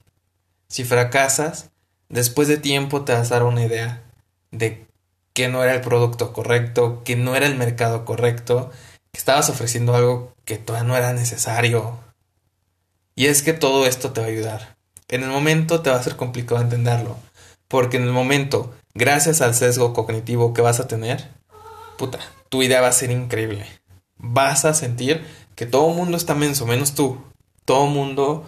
Si 0.69 0.85
fracasas, 0.85 1.71
después 2.11 2.47
de 2.47 2.59
tiempo 2.59 3.07
te 3.07 3.15
vas 3.15 3.33
a 3.33 3.37
dar 3.37 3.45
una 3.45 3.65
idea 3.65 4.03
de 4.51 4.87
que 5.33 5.49
no 5.49 5.65
era 5.65 5.73
el 5.73 5.81
producto 5.81 6.35
correcto, 6.35 7.01
que 7.05 7.17
no 7.17 7.37
era 7.37 7.47
el 7.47 7.57
mercado 7.57 8.05
correcto, 8.05 8.71
que 9.13 9.19
estabas 9.19 9.49
ofreciendo 9.49 9.95
algo 9.95 10.35
que 10.45 10.59
todavía 10.59 10.87
no 10.87 10.95
era 10.95 11.15
necesario. 11.15 11.99
Y 13.15 13.29
es 13.29 13.41
que 13.41 13.55
todo 13.55 13.87
esto 13.87 14.13
te 14.13 14.21
va 14.21 14.27
a 14.27 14.31
ayudar. 14.31 14.77
En 15.09 15.23
el 15.23 15.31
momento 15.31 15.81
te 15.81 15.89
va 15.89 15.97
a 15.97 16.03
ser 16.03 16.17
complicado 16.17 16.61
entenderlo, 16.61 17.17
porque 17.69 17.97
en 17.97 18.03
el 18.03 18.13
momento, 18.13 18.75
gracias 18.93 19.41
al 19.41 19.55
sesgo 19.55 19.95
cognitivo 19.95 20.53
que 20.53 20.61
vas 20.61 20.81
a 20.81 20.87
tener, 20.87 21.31
puta, 21.97 22.19
tu 22.51 22.63
idea 22.63 22.83
va 22.83 22.89
a 22.89 22.93
ser 22.93 23.11
increíble. 23.11 23.67
Vas 24.27 24.65
a 24.65 24.75
sentir 24.75 25.25
que 25.55 25.67
todo 25.67 25.91
el 25.91 25.97
mundo 25.97 26.17
está 26.17 26.35
menso, 26.35 26.67
menos 26.67 26.95
tú. 26.95 27.19
Todo 27.65 27.87
el 27.87 27.93
mundo 27.93 28.45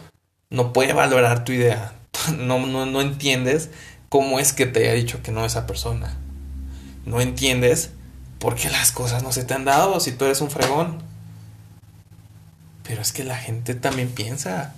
no 0.50 0.73
puede 0.73 0.92
valorar 0.92 1.45
tu 1.45 1.52
idea. 1.52 1.92
No, 2.37 2.66
no, 2.66 2.87
no 2.87 3.02
entiendes 3.02 3.71
cómo 4.09 4.40
es 4.40 4.52
que 4.52 4.66
te 4.66 4.80
haya 4.80 4.95
dicho 4.95 5.23
que 5.23 5.33
no 5.33 5.45
esa 5.45 5.66
persona. 5.66 6.16
No 7.04 7.21
entiendes 7.21 7.90
por 8.38 8.54
qué 8.56 8.71
las 8.71 8.90
cosas 8.90 9.23
no 9.23 9.33
se 9.33 9.45
te 9.45 9.54
han 9.54 9.64
dado 9.64 10.00
si 10.00 10.12
tú 10.12 10.25
eres 10.25 10.40
un 10.40 10.50
fregón. 10.50 10.99
Pero 12.83 13.02
es 13.02 13.12
que 13.12 13.23
la 13.23 13.37
gente 13.37 13.75
también 13.75 14.09
piensa. 14.09 14.75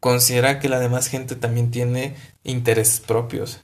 Considera 0.00 0.58
que 0.58 0.68
la 0.68 0.80
demás 0.80 1.06
gente 1.06 1.36
también 1.36 1.70
tiene 1.70 2.16
intereses 2.42 3.00
propios. 3.00 3.60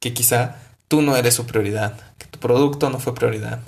Que 0.00 0.12
quizá 0.12 0.56
tú 0.86 1.02
no 1.02 1.16
eres 1.16 1.34
su 1.34 1.46
prioridad. 1.46 1.94
Que 2.18 2.26
tu 2.26 2.38
producto 2.38 2.90
no 2.90 2.98
fue 2.98 3.14
prioridad. 3.14 3.60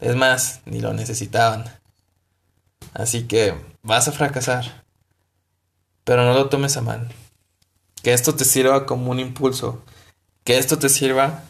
Es 0.00 0.16
más, 0.16 0.60
ni 0.64 0.80
lo 0.80 0.92
necesitaban. 0.94 1.64
Así 2.94 3.24
que 3.24 3.54
vas 3.82 4.08
a 4.08 4.12
fracasar. 4.12 4.84
Pero 6.04 6.24
no 6.24 6.34
lo 6.34 6.48
tomes 6.48 6.76
a 6.76 6.80
mal. 6.80 7.12
Que 8.02 8.14
esto 8.14 8.34
te 8.34 8.44
sirva 8.44 8.86
como 8.86 9.10
un 9.10 9.20
impulso. 9.20 9.84
Que 10.44 10.58
esto 10.58 10.78
te 10.78 10.88
sirva 10.88 11.44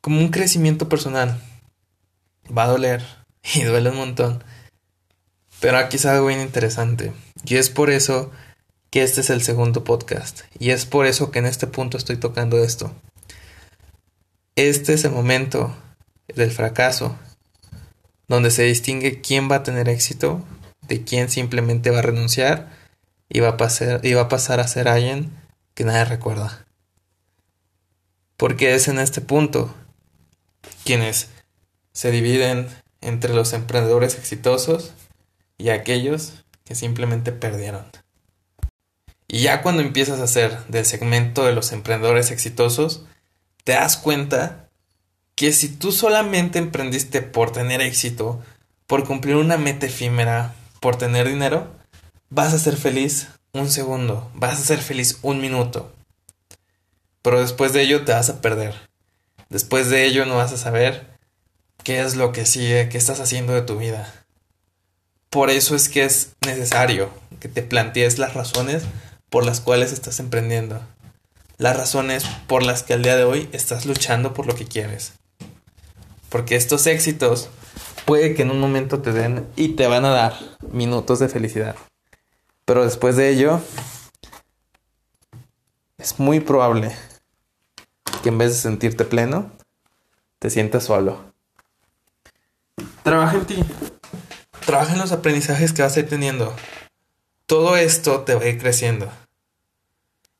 como 0.00 0.20
un 0.20 0.28
crecimiento 0.28 0.88
personal. 0.88 1.40
Va 2.56 2.64
a 2.64 2.68
doler. 2.68 3.04
Y 3.54 3.62
duele 3.62 3.90
un 3.90 3.96
montón. 3.96 4.42
Pero 5.60 5.78
aquí 5.78 5.96
es 5.96 6.06
algo 6.06 6.26
bien 6.26 6.40
interesante. 6.40 7.12
Y 7.44 7.56
es 7.56 7.70
por 7.70 7.90
eso 7.90 8.32
que 8.90 9.02
este 9.02 9.20
es 9.20 9.30
el 9.30 9.42
segundo 9.42 9.84
podcast. 9.84 10.40
Y 10.58 10.70
es 10.70 10.84
por 10.84 11.06
eso 11.06 11.30
que 11.30 11.38
en 11.38 11.46
este 11.46 11.66
punto 11.66 11.96
estoy 11.96 12.16
tocando 12.16 12.58
esto. 12.58 12.92
Este 14.56 14.94
es 14.94 15.04
el 15.04 15.12
momento 15.12 15.74
del 16.34 16.50
fracaso, 16.50 17.16
donde 18.28 18.50
se 18.50 18.64
distingue 18.64 19.20
quién 19.20 19.50
va 19.50 19.56
a 19.56 19.62
tener 19.62 19.88
éxito 19.88 20.44
de 20.88 21.04
quién 21.04 21.28
simplemente 21.28 21.90
va 21.90 21.98
a 21.98 22.02
renunciar 22.02 22.70
y 23.28 23.40
va 23.40 23.50
a 23.50 23.56
pasar, 23.56 24.04
y 24.04 24.14
va 24.14 24.22
a, 24.22 24.28
pasar 24.28 24.60
a 24.60 24.68
ser 24.68 24.88
alguien 24.88 25.30
que 25.74 25.84
nadie 25.84 26.04
recuerda. 26.04 26.66
Porque 28.36 28.74
es 28.74 28.88
en 28.88 28.98
este 28.98 29.20
punto 29.20 29.74
quienes 30.84 31.28
se 31.92 32.10
dividen 32.10 32.68
entre 33.00 33.34
los 33.34 33.52
emprendedores 33.52 34.16
exitosos 34.16 34.92
y 35.58 35.70
aquellos 35.70 36.44
que 36.64 36.74
simplemente 36.74 37.32
perdieron. 37.32 37.86
Y 39.28 39.40
ya 39.40 39.62
cuando 39.62 39.82
empiezas 39.82 40.20
a 40.20 40.24
hacer 40.24 40.64
del 40.66 40.84
segmento 40.84 41.44
de 41.44 41.52
los 41.52 41.72
emprendedores 41.72 42.30
exitosos, 42.30 43.04
te 43.64 43.72
das 43.72 43.96
cuenta 43.96 44.65
que 45.36 45.52
si 45.52 45.68
tú 45.68 45.92
solamente 45.92 46.58
emprendiste 46.58 47.20
por 47.20 47.52
tener 47.52 47.82
éxito, 47.82 48.42
por 48.86 49.04
cumplir 49.04 49.36
una 49.36 49.58
meta 49.58 49.86
efímera, 49.86 50.54
por 50.80 50.96
tener 50.96 51.28
dinero, 51.28 51.70
vas 52.30 52.54
a 52.54 52.58
ser 52.58 52.76
feliz 52.76 53.28
un 53.52 53.70
segundo, 53.70 54.30
vas 54.34 54.54
a 54.54 54.64
ser 54.64 54.78
feliz 54.78 55.18
un 55.20 55.40
minuto. 55.40 55.92
Pero 57.20 57.40
después 57.40 57.74
de 57.74 57.82
ello 57.82 58.04
te 58.04 58.12
vas 58.12 58.30
a 58.30 58.40
perder. 58.40 58.74
Después 59.50 59.90
de 59.90 60.06
ello 60.06 60.24
no 60.24 60.36
vas 60.36 60.52
a 60.52 60.56
saber 60.56 61.06
qué 61.84 62.00
es 62.00 62.16
lo 62.16 62.32
que 62.32 62.46
sigue, 62.46 62.88
qué 62.88 62.96
estás 62.96 63.20
haciendo 63.20 63.52
de 63.52 63.62
tu 63.62 63.76
vida. 63.76 64.12
Por 65.28 65.50
eso 65.50 65.76
es 65.76 65.90
que 65.90 66.04
es 66.04 66.30
necesario 66.46 67.10
que 67.40 67.48
te 67.48 67.62
plantees 67.62 68.18
las 68.18 68.32
razones 68.32 68.84
por 69.28 69.44
las 69.44 69.60
cuales 69.60 69.92
estás 69.92 70.18
emprendiendo. 70.18 70.80
Las 71.58 71.76
razones 71.76 72.24
por 72.46 72.62
las 72.62 72.82
que 72.82 72.94
al 72.94 73.02
día 73.02 73.16
de 73.16 73.24
hoy 73.24 73.50
estás 73.52 73.84
luchando 73.84 74.32
por 74.32 74.46
lo 74.46 74.54
que 74.54 74.64
quieres. 74.64 75.12
Porque 76.28 76.56
estos 76.56 76.86
éxitos 76.86 77.48
puede 78.04 78.34
que 78.34 78.42
en 78.42 78.50
un 78.50 78.60
momento 78.60 79.00
te 79.00 79.12
den 79.12 79.46
y 79.56 79.70
te 79.70 79.86
van 79.86 80.04
a 80.04 80.10
dar 80.10 80.34
minutos 80.72 81.18
de 81.18 81.28
felicidad. 81.28 81.76
Pero 82.64 82.84
después 82.84 83.16
de 83.16 83.30
ello, 83.30 83.60
es 85.98 86.18
muy 86.18 86.40
probable 86.40 86.96
que 88.22 88.28
en 88.28 88.38
vez 88.38 88.50
de 88.50 88.58
sentirte 88.58 89.04
pleno, 89.04 89.52
te 90.38 90.50
sientas 90.50 90.84
solo. 90.84 91.32
Trabaja 93.02 93.36
en 93.36 93.46
ti. 93.46 93.64
Trabaja 94.64 94.94
en 94.94 94.98
los 94.98 95.12
aprendizajes 95.12 95.72
que 95.72 95.82
vas 95.82 95.96
a 95.96 96.00
ir 96.00 96.08
teniendo. 96.08 96.54
Todo 97.46 97.76
esto 97.76 98.22
te 98.22 98.34
va 98.34 98.42
a 98.42 98.48
ir 98.48 98.58
creciendo. 98.58 99.10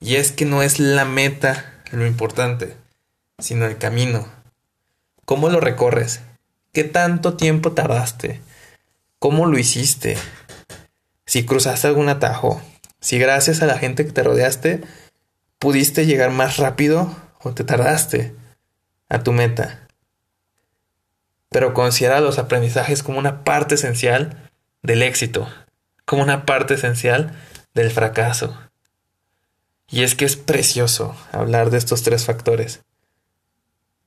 Y 0.01 0.17
es 0.17 0.33
que 0.33 0.45
no 0.45 0.63
es 0.63 0.79
la 0.79 1.05
meta 1.05 1.83
lo 1.93 2.07
importante, 2.07 2.77
sino 3.39 3.67
el 3.67 3.79
camino. 3.79 4.36
¿Cómo 5.27 5.49
lo 5.49 5.59
recorres? 5.59 6.21
¿Qué 6.73 6.85
tanto 6.85 7.37
tiempo 7.37 7.73
tardaste? 7.73 8.41
¿Cómo 9.19 9.47
lo 9.47 9.59
hiciste? 9.59 10.17
Si 11.27 11.45
cruzaste 11.45 11.89
algún 11.89 12.09
atajo, 12.09 12.63
si 13.01 13.19
gracias 13.19 13.61
a 13.61 13.67
la 13.67 13.77
gente 13.77 14.07
que 14.07 14.13
te 14.13 14.23
rodeaste 14.23 14.85
pudiste 15.59 16.07
llegar 16.07 16.31
más 16.31 16.59
rápido 16.59 17.13
o 17.43 17.53
te 17.53 17.65
tardaste 17.65 18.37
a 19.09 19.25
tu 19.25 19.33
meta. 19.33 19.89
Pero 21.49 21.75
considera 21.75 22.21
los 22.21 22.39
aprendizajes 22.39 23.03
como 23.03 23.19
una 23.19 23.43
parte 23.43 23.75
esencial 23.75 24.49
del 24.85 25.03
éxito, 25.03 25.49
como 26.05 26.23
una 26.23 26.47
parte 26.47 26.75
esencial 26.75 27.37
del 27.75 27.91
fracaso. 27.91 28.57
Y 29.89 30.05
es 30.05 30.15
que 30.15 30.25
es 30.25 30.37
precioso 30.37 31.17
hablar 31.33 31.71
de 31.71 31.79
estos 31.79 32.05
tres 32.05 32.25
factores. 32.25 32.86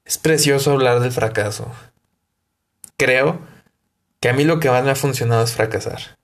Es 0.10 0.18
precioso 0.18 0.72
hablar 0.72 1.01
del 1.01 1.12
fracaso. 1.12 1.72
Creo 2.98 3.42
que 4.20 4.30
a 4.30 4.34
mí 4.34 4.44
lo 4.44 4.60
que 4.60 4.72
más 4.72 4.84
me 4.84 4.89
ha 4.89 4.96
funcionado 4.96 5.44
es 5.44 5.54
fracasar. 5.54 6.18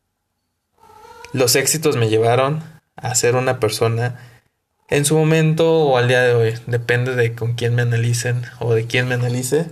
Los 1.33 1.55
éxitos 1.55 1.95
me 1.95 2.09
llevaron 2.09 2.63
a 2.95 3.13
ser 3.13 3.35
una 3.35 3.59
persona 3.59 4.41
en 4.87 5.05
su 5.05 5.15
momento 5.15 5.71
o 5.71 5.99
al 5.99 6.07
día 6.07 6.23
de 6.23 6.33
hoy, 6.33 6.59
depende 6.65 7.15
de 7.15 7.35
con 7.35 7.53
quién 7.53 7.75
me 7.75 7.83
analicen 7.83 8.41
o 8.59 8.73
de 8.73 8.87
quién 8.87 9.07
me 9.07 9.13
analice, 9.13 9.69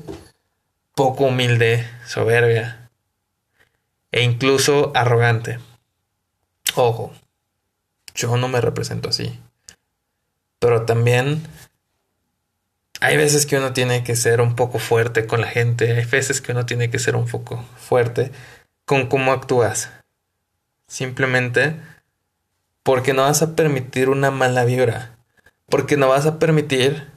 poco 0.94 1.24
humilde, 1.24 1.84
soberbia 2.06 2.92
e 4.12 4.22
incluso 4.22 4.92
arrogante. 4.94 5.58
Ojo, 6.76 7.12
yo 8.14 8.38
no 8.38 8.48
me 8.48 8.62
represento 8.62 9.10
así. 9.10 9.40
Pero 10.60 10.86
también 10.86 11.42
hay 13.04 13.18
veces 13.18 13.46
que 13.46 13.58
uno 13.58 13.74
tiene 13.74 14.02
que 14.06 14.16
ser 14.16 14.40
un 14.40 14.56
poco 14.56 14.80
fuerte 14.80 15.28
con 15.28 15.42
la 15.42 15.48
gente, 15.48 15.92
hay 15.92 16.06
veces 16.06 16.40
que 16.40 16.54
uno 16.54 16.66
tiene 16.66 16.90
que 16.90 17.00
ser 17.00 17.18
un 17.18 17.28
poco 17.28 17.62
fuerte 17.76 18.32
con 18.86 19.08
cómo 19.08 19.34
actúas. 19.34 19.90
Simplemente 20.88 21.76
porque 22.82 23.14
no 23.14 23.24
vas 23.24 23.42
a 23.42 23.58
permitir 23.58 24.08
una 24.08 24.32
mala 24.32 24.64
vibra, 24.64 25.18
porque 25.68 25.98
no 25.98 26.08
vas 26.08 26.26
a 26.26 26.40
permitir 26.40 27.12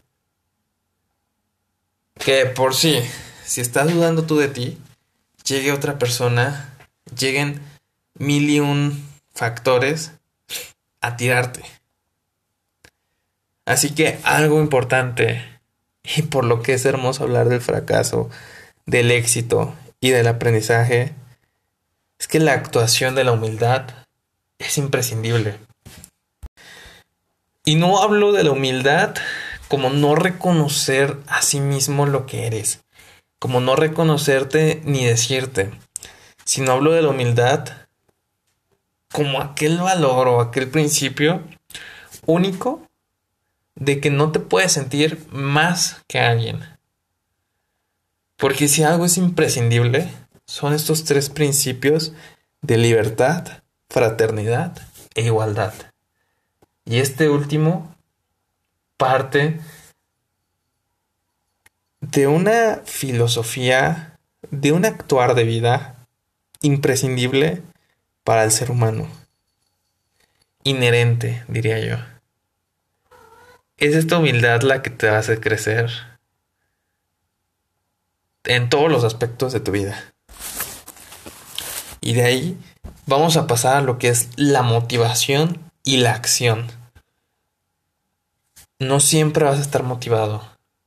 que 2.18 2.46
por 2.46 2.74
sí, 2.74 3.00
si 3.44 3.60
estás 3.60 3.92
dudando 3.92 4.24
tú 4.24 4.38
de 4.38 4.48
ti, 4.48 4.78
llegue 5.44 5.70
otra 5.70 6.00
persona 6.00 6.76
lleguen 7.16 7.62
mil 8.14 8.50
y 8.50 8.58
un 8.58 9.08
factores 9.34 10.10
a 11.00 11.16
tirarte. 11.16 11.62
Así 13.64 13.94
que 13.94 14.18
algo 14.24 14.60
importante, 14.60 15.55
y 16.14 16.22
por 16.22 16.44
lo 16.44 16.62
que 16.62 16.74
es 16.74 16.84
hermoso 16.84 17.24
hablar 17.24 17.48
del 17.48 17.60
fracaso, 17.60 18.30
del 18.84 19.10
éxito 19.10 19.74
y 20.00 20.10
del 20.10 20.28
aprendizaje, 20.28 21.14
es 22.18 22.28
que 22.28 22.40
la 22.40 22.52
actuación 22.52 23.14
de 23.14 23.24
la 23.24 23.32
humildad 23.32 23.88
es 24.58 24.78
imprescindible. 24.78 25.58
Y 27.64 27.74
no 27.74 28.02
hablo 28.02 28.32
de 28.32 28.44
la 28.44 28.52
humildad 28.52 29.16
como 29.68 29.90
no 29.90 30.14
reconocer 30.14 31.18
a 31.26 31.42
sí 31.42 31.60
mismo 31.60 32.06
lo 32.06 32.26
que 32.26 32.46
eres, 32.46 32.80
como 33.40 33.60
no 33.60 33.74
reconocerte 33.74 34.80
ni 34.84 35.04
decirte, 35.04 35.72
sino 36.44 36.72
hablo 36.72 36.92
de 36.92 37.02
la 37.02 37.08
humildad 37.08 37.68
como 39.12 39.40
aquel 39.40 39.78
valor 39.78 40.28
o 40.28 40.40
aquel 40.40 40.68
principio 40.68 41.42
único 42.26 42.85
de 43.76 44.00
que 44.00 44.10
no 44.10 44.32
te 44.32 44.40
puedes 44.40 44.72
sentir 44.72 45.24
más 45.30 46.02
que 46.08 46.18
alguien. 46.18 46.60
Porque 48.36 48.68
si 48.68 48.82
algo 48.82 49.04
es 49.04 49.16
imprescindible, 49.16 50.10
son 50.46 50.74
estos 50.74 51.04
tres 51.04 51.30
principios 51.30 52.12
de 52.62 52.78
libertad, 52.78 53.62
fraternidad 53.88 54.76
e 55.14 55.22
igualdad. 55.22 55.72
Y 56.84 56.98
este 56.98 57.28
último 57.28 57.94
parte 58.96 59.60
de 62.00 62.26
una 62.26 62.82
filosofía, 62.84 64.18
de 64.50 64.72
un 64.72 64.84
actuar 64.84 65.34
de 65.34 65.44
vida 65.44 66.06
imprescindible 66.62 67.62
para 68.24 68.44
el 68.44 68.50
ser 68.50 68.70
humano. 68.70 69.08
Inherente, 70.62 71.44
diría 71.48 71.78
yo. 71.78 72.15
Es 73.78 73.94
esta 73.94 74.16
humildad 74.16 74.62
la 74.62 74.80
que 74.80 74.88
te 74.88 75.06
hacer 75.10 75.38
crecer 75.38 75.90
en 78.44 78.70
todos 78.70 78.90
los 78.90 79.04
aspectos 79.04 79.52
de 79.52 79.60
tu 79.60 79.70
vida. 79.70 80.02
Y 82.00 82.14
de 82.14 82.24
ahí 82.24 82.58
vamos 83.04 83.36
a 83.36 83.46
pasar 83.46 83.76
a 83.76 83.82
lo 83.82 83.98
que 83.98 84.08
es 84.08 84.30
la 84.36 84.62
motivación 84.62 85.70
y 85.84 85.98
la 85.98 86.12
acción. 86.12 86.68
No 88.78 88.98
siempre 88.98 89.44
vas 89.44 89.58
a 89.58 89.62
estar 89.62 89.82
motivado. 89.82 90.42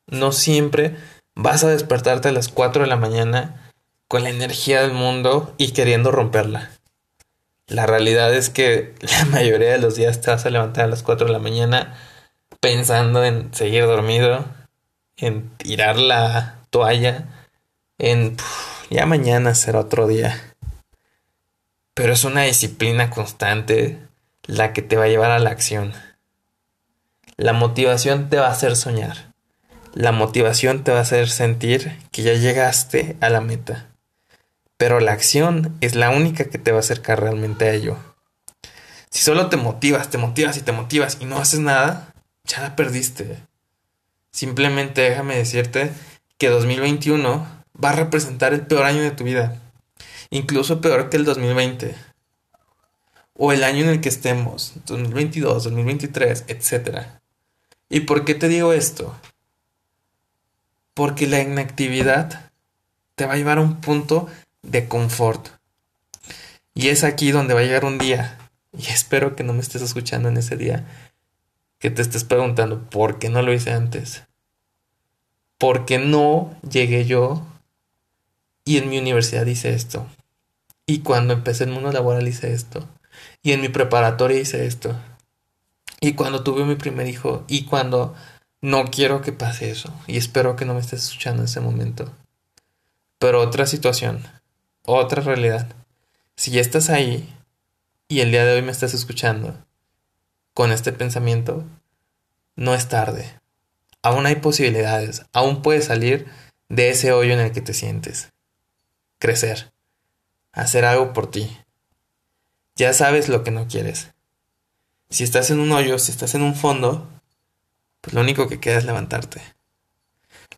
No 0.08 0.32
siempre 0.32 0.96
vas 1.36 1.64
a 1.64 1.70
despertarte 1.70 2.30
a 2.30 2.32
las 2.32 2.48
4 2.48 2.82
de 2.82 2.90
la 2.90 2.96
mañana 2.96 3.72
con 4.08 4.24
la 4.24 4.32
energía 4.32 4.82
del 4.82 4.94
mundo 4.94 5.54
y 5.60 5.74
queriendo 5.74 6.10
romperla. 6.10 6.72
La 7.68 7.86
realidad 7.86 8.34
es 8.34 8.50
que 8.50 8.96
la 9.02 9.26
mayoría 9.26 9.74
de 9.74 9.78
los 9.78 9.96
días 9.96 10.22
te 10.22 10.32
vas 10.32 10.48
a 10.48 10.50
levantar 10.50 10.86
a 10.86 10.88
las 10.88 11.04
4 11.04 11.28
de 11.28 11.34
la 11.34 11.40
mañana 11.40 11.96
pensando 12.60 13.24
en 13.24 13.54
seguir 13.54 13.86
dormido, 13.86 14.46
en 15.18 15.50
tirar 15.58 15.98
la 15.98 16.60
toalla, 16.70 17.26
en 17.98 18.38
ya 18.90 19.06
mañana 19.06 19.56
será 19.56 19.80
otro 19.80 20.08
día. 20.08 20.56
Pero 21.94 22.14
es 22.14 22.24
una 22.24 22.44
disciplina 22.44 23.10
constante 23.10 24.00
la 24.44 24.74
que 24.74 24.82
te 24.82 24.96
va 24.96 25.06
a 25.06 25.10
llevar 25.10 25.32
a 25.32 25.40
la 25.40 25.52
acción. 25.52 25.94
La 27.38 27.54
motivación 27.54 28.30
te 28.30 28.38
va 28.38 28.48
a 28.48 28.52
hacer 28.52 28.76
soñar. 28.76 29.34
La 29.94 30.12
motivación 30.12 30.84
te 30.84 30.92
va 30.92 31.00
a 31.00 31.02
hacer 31.02 31.30
sentir 31.30 31.98
que 32.12 32.24
ya 32.24 32.34
llegaste 32.34 33.16
a 33.22 33.30
la 33.30 33.42
meta. 33.42 33.88
Pero 34.78 35.00
la 35.00 35.12
acción 35.12 35.78
es 35.82 35.96
la 35.96 36.10
única 36.10 36.46
que 36.46 36.58
te 36.58 36.72
va 36.72 36.78
a 36.78 36.80
acercar 36.80 37.22
realmente 37.22 37.66
a 37.66 37.74
ello. 37.74 37.98
Si 39.10 39.22
solo 39.22 39.50
te 39.50 39.58
motivas, 39.58 40.10
te 40.10 40.18
motivas 40.18 40.58
y 40.58 40.62
te 40.62 40.72
motivas 40.72 41.18
y 41.20 41.26
no 41.26 41.38
haces 41.38 41.60
nada, 41.60 42.09
ya 42.50 42.62
la 42.62 42.76
perdiste. 42.76 43.38
Simplemente 44.32 45.02
déjame 45.02 45.38
decirte 45.38 45.94
que 46.38 46.50
2021 46.50 47.48
va 47.82 47.90
a 47.92 47.96
representar 47.96 48.54
el 48.54 48.68
peor 48.68 48.84
año 48.84 49.02
de 49.02 49.12
tu 49.12 49.24
vida 49.24 49.58
incluso 50.30 50.82
peor 50.82 51.10
que 51.10 51.18
el 51.18 51.26
2020 51.26 51.96
o 53.34 53.54
el 53.54 53.64
año 53.64 53.84
en 53.84 53.90
el 53.90 54.02
que 54.02 54.10
estemos, 54.10 54.74
2022, 54.86 55.64
2023, 55.64 56.46
etc. 56.48 57.06
¿Y 57.90 58.02
por 58.02 58.26
qué 58.26 58.36
te 58.36 58.50
digo 58.50 58.74
esto? 58.74 59.16
Porque 60.94 61.26
la 61.26 61.40
inactividad 61.40 62.52
te 63.16 63.26
va 63.26 63.34
a 63.34 63.38
llevar 63.38 63.60
a 63.60 63.62
un 63.62 63.80
punto 63.80 64.28
de 64.62 64.90
confort. 64.90 65.48
Y 66.74 66.90
es 66.90 67.06
aquí 67.06 67.32
donde 67.32 67.54
va 67.54 67.62
a 67.62 67.64
llegar 67.64 67.86
un 67.86 67.98
día, 67.98 68.38
y 68.78 68.88
espero 68.88 69.36
que 69.36 69.44
no 69.44 69.54
me 69.54 69.62
estés 69.62 69.82
escuchando 69.82 70.28
en 70.28 70.38
ese 70.38 70.58
día, 70.58 70.86
que 71.80 71.90
te 71.90 72.02
estés 72.02 72.26
preguntando, 72.26 72.82
¿por 72.90 73.20
qué 73.20 73.30
no 73.30 73.42
lo 73.42 73.54
hice 73.54 73.72
antes? 73.72 74.24
¿Por 75.58 75.86
qué 75.86 75.98
no 75.98 76.56
llegué 76.70 77.06
yo 77.06 77.46
y 78.66 78.78
en 78.78 78.90
mi 78.90 78.98
universidad 78.98 79.46
hice 79.46 79.74
esto? 79.74 80.06
Y 80.86 81.00
cuando 81.00 81.34
empecé 81.34 81.66
el 81.66 81.72
mundo 81.72 81.92
laboral 81.92 82.28
hice 82.28 82.54
esto. 82.54 82.88
Y 83.44 83.52
en 83.52 83.62
mi 83.62 83.70
preparatoria 83.70 84.40
hice 84.40 84.66
esto. 84.66 84.96
Y 86.02 86.14
cuando 86.14 86.44
tuve 86.44 86.66
mi 86.66 86.76
primer 86.76 87.08
hijo. 87.08 87.44
Y 87.48 87.66
cuando 87.66 88.16
no 88.62 88.86
quiero 88.86 89.22
que 89.22 89.32
pase 89.32 89.70
eso. 89.70 89.94
Y 90.08 90.18
espero 90.18 90.56
que 90.56 90.66
no 90.66 90.74
me 90.74 90.80
estés 90.80 91.04
escuchando 91.04 91.42
en 91.42 91.46
ese 91.46 91.60
momento. 91.60 92.12
Pero 93.20 93.42
otra 93.42 93.66
situación. 93.66 94.24
Otra 94.84 95.22
realidad. 95.22 95.68
Si 96.36 96.52
ya 96.52 96.62
estás 96.62 96.90
ahí. 96.90 97.36
Y 98.08 98.22
el 98.22 98.32
día 98.32 98.46
de 98.46 98.56
hoy 98.56 98.62
me 98.62 98.72
estás 98.72 98.94
escuchando. 98.94 99.56
Con 100.60 100.74
este 100.74 100.92
pensamiento. 100.92 101.64
No 102.58 102.76
es 102.76 102.90
tarde. 102.90 103.40
Aún 104.02 104.26
hay 104.26 104.36
posibilidades. 104.36 105.22
Aún 105.32 105.62
puedes 105.62 105.86
salir 105.86 106.28
de 106.68 106.90
ese 106.90 107.14
hoyo 107.14 107.32
en 107.32 107.40
el 107.40 107.54
que 107.54 107.62
te 107.62 107.74
sientes. 107.74 108.34
Crecer 109.20 109.72
hacer 110.52 110.84
algo 110.84 111.14
por 111.14 111.32
ti. 111.32 111.58
Ya 112.76 112.92
sabes 112.92 113.30
lo 113.30 113.42
que 113.46 113.52
no 113.52 113.70
quieres. 113.70 114.10
Si 115.10 115.24
estás 115.24 115.50
en 115.50 115.62
un 115.62 115.72
hoyo, 115.72 115.98
si 115.98 116.12
estás 116.12 116.36
en 116.36 116.42
un 116.42 116.56
fondo, 116.56 117.08
pues 118.02 118.14
lo 118.14 118.20
único 118.20 118.50
que 118.50 118.60
queda 118.60 118.80
es 118.80 118.84
levantarte. 118.84 119.42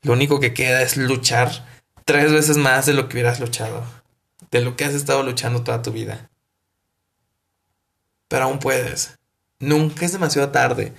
Lo 0.02 0.14
único 0.14 0.40
que 0.40 0.56
queda 0.56 0.82
es 0.82 0.98
luchar 0.98 1.64
tres 2.06 2.32
veces 2.32 2.58
más 2.58 2.88
de 2.88 2.94
lo 2.94 3.08
que 3.08 3.18
hubieras 3.18 3.40
luchado, 3.40 3.86
de 4.50 4.62
lo 4.62 4.76
que 4.76 4.84
has 4.84 4.96
estado 4.96 5.22
luchando 5.22 5.64
toda 5.64 5.84
tu 5.84 5.92
vida. 5.92 6.32
Pero 8.30 8.46
aún 8.46 8.58
puedes. 8.58 9.21
Nunca 9.62 10.06
es 10.06 10.12
demasiado 10.12 10.50
tarde. 10.50 10.94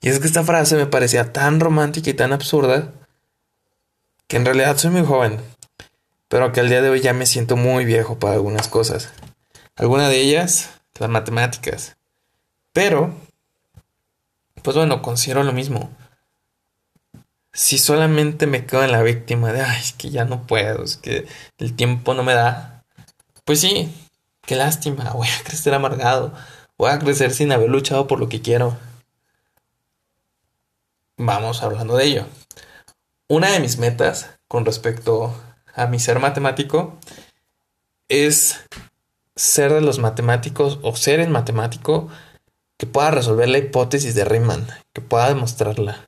Y 0.00 0.08
es 0.08 0.20
que 0.20 0.26
esta 0.26 0.44
frase 0.44 0.76
me 0.76 0.86
parecía 0.86 1.32
tan 1.32 1.58
romántica 1.58 2.10
y 2.10 2.14
tan 2.14 2.32
absurda 2.32 2.92
que 4.28 4.36
en 4.36 4.44
realidad 4.44 4.76
soy 4.76 4.90
muy 4.90 5.04
joven 5.04 5.40
pero 6.32 6.50
que 6.50 6.60
al 6.60 6.70
día 6.70 6.80
de 6.80 6.88
hoy 6.88 7.02
ya 7.02 7.12
me 7.12 7.26
siento 7.26 7.58
muy 7.58 7.84
viejo 7.84 8.18
para 8.18 8.32
algunas 8.32 8.66
cosas. 8.66 9.12
Alguna 9.76 10.08
de 10.08 10.18
ellas, 10.18 10.70
las 10.98 11.10
matemáticas. 11.10 11.98
Pero, 12.72 13.14
pues 14.62 14.74
bueno, 14.74 15.02
considero 15.02 15.42
lo 15.42 15.52
mismo. 15.52 15.90
Si 17.52 17.76
solamente 17.76 18.46
me 18.46 18.64
quedo 18.64 18.82
en 18.82 18.92
la 18.92 19.02
víctima 19.02 19.52
de, 19.52 19.60
ay, 19.60 19.78
es 19.78 19.92
que 19.92 20.08
ya 20.08 20.24
no 20.24 20.46
puedo, 20.46 20.84
es 20.84 20.96
que 20.96 21.26
el 21.58 21.76
tiempo 21.76 22.14
no 22.14 22.22
me 22.22 22.32
da, 22.32 22.82
pues 23.44 23.60
sí, 23.60 23.94
qué 24.40 24.56
lástima, 24.56 25.10
voy 25.14 25.28
a 25.28 25.44
crecer 25.44 25.74
amargado, 25.74 26.32
voy 26.78 26.90
a 26.90 26.98
crecer 26.98 27.32
sin 27.32 27.52
haber 27.52 27.70
luchado 27.70 28.06
por 28.06 28.18
lo 28.18 28.28
que 28.28 28.42
quiero. 28.42 28.76
Vamos 31.16 31.62
hablando 31.62 31.96
de 31.96 32.04
ello. 32.04 32.26
Una 33.28 33.50
de 33.50 33.60
mis 33.60 33.78
metas 33.78 34.30
con 34.48 34.64
respecto 34.64 35.34
a 35.74 35.86
mi 35.86 35.98
ser 35.98 36.18
matemático 36.18 36.98
es 38.08 38.60
ser 39.36 39.72
de 39.72 39.80
los 39.80 39.98
matemáticos 39.98 40.78
o 40.82 40.94
ser 40.96 41.20
el 41.20 41.30
matemático 41.30 42.08
que 42.76 42.86
pueda 42.86 43.10
resolver 43.10 43.48
la 43.48 43.58
hipótesis 43.58 44.14
de 44.14 44.24
Riemann, 44.24 44.66
que 44.92 45.00
pueda 45.00 45.28
demostrarla. 45.28 46.06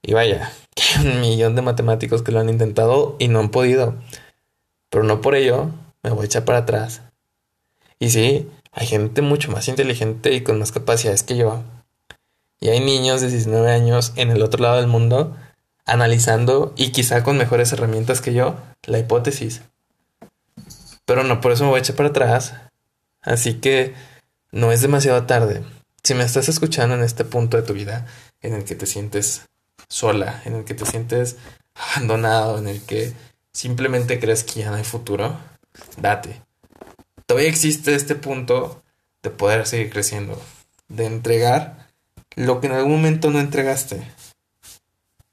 Y 0.00 0.14
vaya, 0.14 0.52
hay 0.96 1.06
un 1.06 1.20
millón 1.20 1.56
de 1.56 1.62
matemáticos 1.62 2.22
que 2.22 2.32
lo 2.32 2.40
han 2.40 2.48
intentado 2.48 3.16
y 3.18 3.28
no 3.28 3.40
han 3.40 3.50
podido. 3.50 3.96
Pero 4.90 5.04
no 5.04 5.20
por 5.20 5.34
ello 5.34 5.70
me 6.02 6.10
voy 6.10 6.22
a 6.22 6.26
echar 6.26 6.44
para 6.44 6.58
atrás. 6.58 7.02
Y 7.98 8.10
sí, 8.10 8.48
hay 8.72 8.86
gente 8.86 9.22
mucho 9.22 9.50
más 9.50 9.68
inteligente 9.68 10.32
y 10.32 10.42
con 10.42 10.58
más 10.58 10.72
capacidades 10.72 11.22
que 11.22 11.36
yo. 11.36 11.62
Y 12.60 12.68
hay 12.68 12.80
niños 12.80 13.20
de 13.20 13.28
19 13.28 13.70
años 13.70 14.12
en 14.16 14.30
el 14.30 14.42
otro 14.42 14.62
lado 14.62 14.76
del 14.76 14.88
mundo 14.88 15.36
analizando 15.88 16.74
y 16.76 16.92
quizá 16.92 17.24
con 17.24 17.38
mejores 17.38 17.72
herramientas 17.72 18.20
que 18.20 18.34
yo 18.34 18.56
la 18.84 18.98
hipótesis. 18.98 19.62
Pero 21.06 21.24
no, 21.24 21.40
por 21.40 21.52
eso 21.52 21.64
me 21.64 21.70
voy 21.70 21.78
a 21.78 21.80
echar 21.80 21.96
para 21.96 22.10
atrás. 22.10 22.54
Así 23.22 23.54
que 23.54 23.94
no 24.52 24.70
es 24.70 24.82
demasiado 24.82 25.24
tarde. 25.24 25.64
Si 26.02 26.14
me 26.14 26.24
estás 26.24 26.48
escuchando 26.48 26.94
en 26.94 27.02
este 27.02 27.24
punto 27.24 27.56
de 27.56 27.62
tu 27.62 27.72
vida 27.72 28.06
en 28.42 28.54
el 28.54 28.64
que 28.64 28.74
te 28.74 28.86
sientes 28.86 29.46
sola, 29.88 30.42
en 30.44 30.54
el 30.54 30.64
que 30.64 30.74
te 30.74 30.84
sientes 30.84 31.36
abandonado, 31.74 32.58
en 32.58 32.68
el 32.68 32.82
que 32.82 33.14
simplemente 33.52 34.20
crees 34.20 34.44
que 34.44 34.60
ya 34.60 34.70
no 34.70 34.76
hay 34.76 34.84
futuro, 34.84 35.36
date. 35.96 36.42
Todavía 37.28 37.50
existe 37.50 37.94
este 37.94 38.14
punto 38.14 38.82
de 39.22 39.28
poder 39.28 39.66
seguir 39.66 39.90
creciendo, 39.90 40.42
de 40.88 41.04
entregar 41.04 41.90
lo 42.36 42.58
que 42.58 42.68
en 42.68 42.72
algún 42.72 42.92
momento 42.92 43.30
no 43.30 43.38
entregaste. 43.38 44.02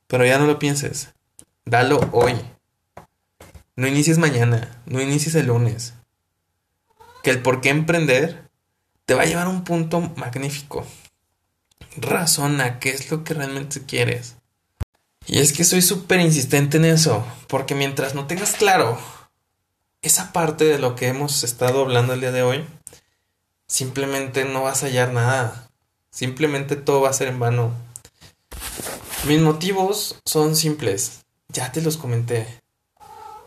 Pero 0.07 0.25
ya 0.25 0.37
no 0.37 0.45
lo 0.45 0.59
pienses, 0.59 1.13
dalo 1.63 2.01
hoy. 2.11 2.35
No 3.77 3.87
inicies 3.87 4.17
mañana, 4.17 4.77
no 4.85 5.01
inicies 5.01 5.35
el 5.35 5.47
lunes. 5.47 5.93
Que 7.23 7.29
el 7.29 7.41
por 7.41 7.61
qué 7.61 7.69
emprender 7.69 8.49
te 9.05 9.13
va 9.13 9.21
a 9.21 9.25
llevar 9.25 9.45
a 9.45 9.51
un 9.51 9.63
punto 9.63 10.01
magnífico. 10.01 10.85
Razona 11.95 12.79
qué 12.79 12.89
es 12.89 13.09
lo 13.09 13.23
que 13.23 13.35
realmente 13.35 13.85
quieres. 13.85 14.35
Y 15.27 15.39
es 15.39 15.53
que 15.53 15.63
soy 15.63 15.81
súper 15.81 16.19
insistente 16.19 16.75
en 16.75 16.83
eso, 16.83 17.25
porque 17.47 17.73
mientras 17.73 18.15
no 18.15 18.27
tengas 18.27 18.55
claro 18.55 18.99
esa 20.05 20.31
parte 20.31 20.65
de 20.65 20.77
lo 20.77 20.95
que 20.95 21.07
hemos 21.07 21.43
estado 21.43 21.81
hablando 21.81 22.13
el 22.13 22.19
día 22.19 22.31
de 22.31 22.43
hoy, 22.43 22.63
simplemente 23.67 24.45
no 24.45 24.61
vas 24.61 24.83
a 24.83 24.85
hallar 24.85 25.11
nada. 25.11 25.67
Simplemente 26.11 26.75
todo 26.75 27.01
va 27.01 27.09
a 27.09 27.13
ser 27.13 27.27
en 27.27 27.39
vano. 27.39 27.73
Mis 29.25 29.41
motivos 29.41 30.21
son 30.23 30.55
simples, 30.55 31.25
ya 31.47 31.71
te 31.71 31.81
los 31.81 31.97
comenté. 31.97 32.61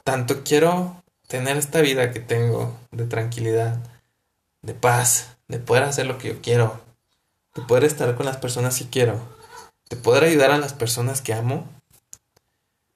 Tanto 0.03 0.43
quiero 0.43 1.05
tener 1.29 1.57
esta 1.57 1.81
vida 1.81 2.11
que 2.11 2.19
tengo 2.19 2.77
de 2.91 3.07
tranquilidad, 3.07 3.79
de 4.63 4.75
paz, 4.75 5.37
de 5.47 5.61
poder 5.61 5.85
hacer 5.85 6.07
lo 6.07 6.19
que 6.19 6.29
yo 6.29 6.43
quiero, 6.43 6.81
de 7.55 7.63
poder 7.63 7.85
estar 7.85 8.17
con 8.17 8.27
las 8.27 8.39
personas 8.39 8.77
que 8.77 8.89
quiero, 8.89 9.21
de 9.91 9.97
poder 9.97 10.25
ayudar 10.25 10.51
a 10.51 10.59
las 10.59 10.73
personas 10.73 11.23
que 11.23 11.35
amo, 11.35 11.69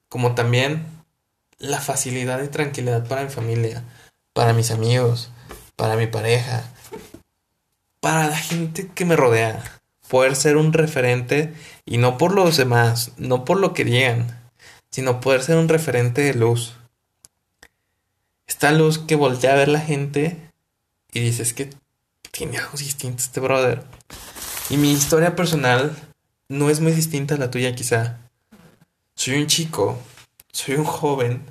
como 0.09 0.35
también 0.35 0.85
la 1.63 1.79
facilidad 1.79 2.43
y 2.43 2.49
tranquilidad 2.49 3.07
para 3.07 3.23
mi 3.23 3.29
familia, 3.29 3.85
para 4.33 4.51
mis 4.51 4.69
amigos, 4.69 5.31
para 5.77 5.95
mi 5.95 6.07
pareja, 6.07 6.69
para 8.01 8.27
la 8.27 8.37
gente 8.37 8.89
que 8.93 9.05
me 9.05 9.15
rodea. 9.15 9.63
Poder 10.09 10.35
ser 10.35 10.57
un 10.57 10.73
referente 10.73 11.53
y 11.85 11.97
no 11.97 12.17
por 12.17 12.33
los 12.33 12.57
demás, 12.57 13.13
no 13.17 13.45
por 13.45 13.59
lo 13.59 13.73
que 13.73 13.85
digan, 13.85 14.37
sino 14.91 15.21
poder 15.21 15.41
ser 15.41 15.55
un 15.55 15.69
referente 15.69 16.21
de 16.21 16.33
luz. 16.33 16.75
Esta 18.45 18.73
luz 18.73 18.99
que 18.99 19.15
voltea 19.15 19.53
a 19.53 19.57
ver 19.57 19.69
la 19.69 19.79
gente 19.79 20.51
y 21.13 21.21
dices 21.21 21.53
que 21.53 21.69
tiene 22.31 22.57
algo 22.57 22.77
distinto 22.77 23.23
este 23.23 23.39
brother. 23.39 23.83
Y 24.69 24.75
mi 24.75 24.91
historia 24.91 25.33
personal 25.37 25.95
no 26.49 26.69
es 26.69 26.81
muy 26.81 26.91
distinta 26.91 27.35
a 27.35 27.37
la 27.37 27.49
tuya 27.49 27.73
quizá. 27.73 28.19
Soy 29.15 29.35
un 29.35 29.47
chico, 29.47 29.97
soy 30.53 30.75
un 30.75 30.85
joven 30.85 31.43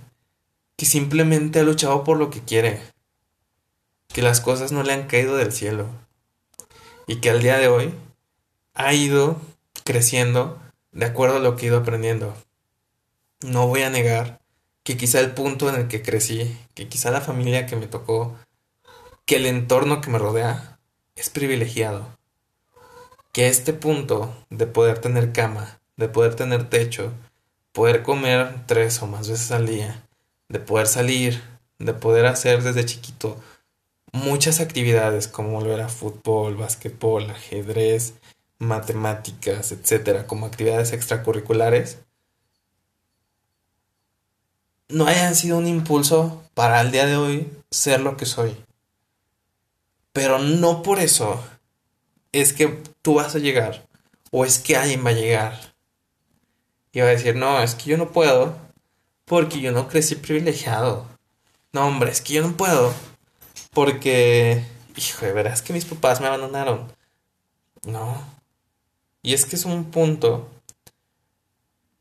que 0.76 0.86
simplemente 0.86 1.60
ha 1.60 1.64
luchado 1.64 2.04
por 2.04 2.16
lo 2.16 2.30
que 2.30 2.40
quiere. 2.40 2.80
Que 4.08 4.22
las 4.22 4.40
cosas 4.40 4.72
no 4.72 4.82
le 4.82 4.92
han 4.92 5.06
caído 5.06 5.36
del 5.36 5.52
cielo. 5.52 5.88
Y 7.06 7.16
que 7.16 7.30
al 7.30 7.42
día 7.42 7.58
de 7.58 7.68
hoy 7.68 7.92
ha 8.74 8.94
ido 8.94 9.40
creciendo 9.84 10.60
de 10.92 11.06
acuerdo 11.06 11.36
a 11.36 11.40
lo 11.40 11.56
que 11.56 11.66
he 11.66 11.68
ido 11.68 11.78
aprendiendo. 11.78 12.34
No 13.40 13.66
voy 13.66 13.82
a 13.82 13.90
negar 13.90 14.40
que 14.84 14.96
quizá 14.96 15.20
el 15.20 15.32
punto 15.32 15.68
en 15.68 15.74
el 15.74 15.88
que 15.88 16.02
crecí, 16.02 16.56
que 16.74 16.88
quizá 16.88 17.10
la 17.10 17.20
familia 17.20 17.66
que 17.66 17.76
me 17.76 17.86
tocó, 17.86 18.36
que 19.26 19.36
el 19.36 19.46
entorno 19.46 20.00
que 20.00 20.10
me 20.10 20.18
rodea, 20.18 20.78
es 21.16 21.28
privilegiado. 21.28 22.16
Que 23.32 23.48
este 23.48 23.72
punto 23.72 24.34
de 24.50 24.66
poder 24.66 24.98
tener 24.98 25.32
cama, 25.32 25.80
de 25.96 26.08
poder 26.08 26.34
tener 26.34 26.68
techo, 26.68 27.12
poder 27.72 28.02
comer 28.02 28.54
tres 28.66 29.02
o 29.02 29.06
más 29.06 29.28
veces 29.28 29.50
al 29.50 29.66
día, 29.66 30.06
de 30.48 30.60
poder 30.60 30.86
salir, 30.86 31.42
de 31.78 31.94
poder 31.94 32.26
hacer 32.26 32.62
desde 32.62 32.84
chiquito 32.84 33.40
muchas 34.12 34.60
actividades 34.60 35.26
como 35.26 35.52
volver 35.52 35.80
a 35.80 35.88
fútbol, 35.88 36.56
básquetbol, 36.56 37.30
ajedrez, 37.30 38.14
matemáticas, 38.58 39.72
etcétera, 39.72 40.26
como 40.26 40.46
actividades 40.46 40.92
extracurriculares, 40.92 41.98
no 44.88 45.06
hayan 45.06 45.34
sido 45.34 45.58
un 45.58 45.66
impulso 45.66 46.42
para 46.54 46.78
al 46.78 46.92
día 46.92 47.06
de 47.06 47.16
hoy 47.16 47.50
ser 47.70 48.00
lo 48.00 48.16
que 48.16 48.26
soy. 48.26 48.54
Pero 50.12 50.38
no 50.38 50.82
por 50.82 50.98
eso 50.98 51.42
es 52.32 52.52
que 52.52 52.82
tú 53.00 53.14
vas 53.14 53.34
a 53.34 53.38
llegar 53.38 53.86
o 54.30 54.44
es 54.44 54.58
que 54.58 54.76
alguien 54.76 55.04
va 55.04 55.10
a 55.10 55.14
llegar 55.14 55.71
y 56.92 57.00
va 57.00 57.06
a 57.06 57.10
decir, 57.10 57.36
no, 57.36 57.62
es 57.62 57.74
que 57.74 57.90
yo 57.90 57.96
no 57.96 58.12
puedo 58.12 58.54
porque 59.24 59.60
yo 59.60 59.72
no 59.72 59.88
crecí 59.88 60.14
privilegiado. 60.16 61.06
No, 61.72 61.86
hombre, 61.86 62.10
es 62.10 62.20
que 62.20 62.34
yo 62.34 62.42
no 62.46 62.56
puedo 62.56 62.92
porque, 63.72 64.64
hijo, 64.96 65.24
de 65.24 65.32
verás 65.32 65.62
que 65.62 65.72
mis 65.72 65.86
papás 65.86 66.20
me 66.20 66.26
abandonaron. 66.26 66.92
No. 67.84 68.22
Y 69.22 69.32
es 69.32 69.46
que 69.46 69.56
es 69.56 69.64
un 69.64 69.90
punto 69.90 70.50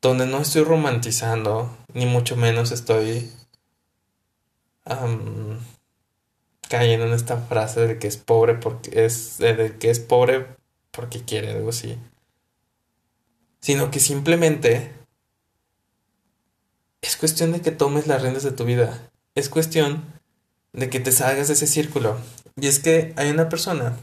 donde 0.01 0.25
no 0.25 0.39
estoy 0.39 0.63
romantizando, 0.63 1.77
ni 1.93 2.05
mucho 2.05 2.35
menos 2.35 2.71
estoy 2.71 3.31
cayendo 6.67 7.05
en 7.05 7.13
esta 7.13 7.37
frase 7.37 7.87
de 7.87 7.99
que 7.99 8.07
es 8.07 8.17
pobre 8.17 8.55
porque 8.55 9.05
es 9.05 9.37
de 9.37 9.77
que 9.77 9.89
es 9.89 9.99
pobre 9.99 10.47
porque 10.91 11.23
quiere 11.23 11.51
algo 11.51 11.69
así 11.69 11.97
sino 13.61 13.91
que 13.91 13.99
simplemente 13.99 14.91
es 17.01 17.15
cuestión 17.15 17.51
de 17.51 17.61
que 17.61 17.71
tomes 17.71 18.07
las 18.07 18.21
riendas 18.21 18.43
de 18.43 18.51
tu 18.51 18.65
vida. 18.65 19.09
Es 19.35 19.49
cuestión 19.49 20.03
de 20.73 20.89
que 20.89 20.99
te 20.99 21.11
salgas 21.11 21.47
de 21.47 21.53
ese 21.53 21.67
círculo. 21.67 22.17
Y 22.55 22.67
es 22.67 22.79
que 22.79 23.13
hay 23.17 23.29
una 23.29 23.49
persona 23.49 23.97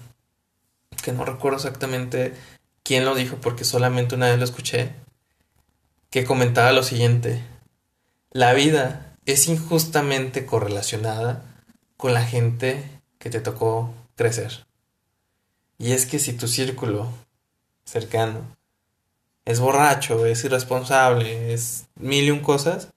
que 1.03 1.13
no 1.13 1.25
recuerdo 1.25 1.59
exactamente 1.59 2.35
quién 2.83 3.05
lo 3.05 3.15
dijo 3.15 3.37
porque 3.37 3.65
solamente 3.65 4.15
una 4.15 4.29
vez 4.29 4.39
lo 4.39 4.45
escuché 4.45 4.93
que 6.11 6.25
comentaba 6.25 6.73
lo 6.73 6.83
siguiente. 6.83 7.45
La 8.31 8.55
vida 8.55 9.17
es 9.27 9.49
injustamente 9.49 10.47
correlacionada 10.47 11.45
con 11.97 12.15
la 12.15 12.25
gente 12.25 12.85
que 13.19 13.31
te 13.31 13.41
tocó 13.41 13.93
crecer. 14.17 14.67
Y 15.79 15.93
es 15.93 16.07
que 16.07 16.19
si 16.19 16.33
tu 16.33 16.49
círculo 16.49 17.13
cercano 17.85 18.58
es 19.49 19.61
borracho, 19.61 20.27
es 20.27 20.45
irresponsable, 20.45 21.55
es 21.55 21.87
mil 21.95 22.27
y 22.27 22.31
un 22.31 22.41
cosas, 22.41 22.89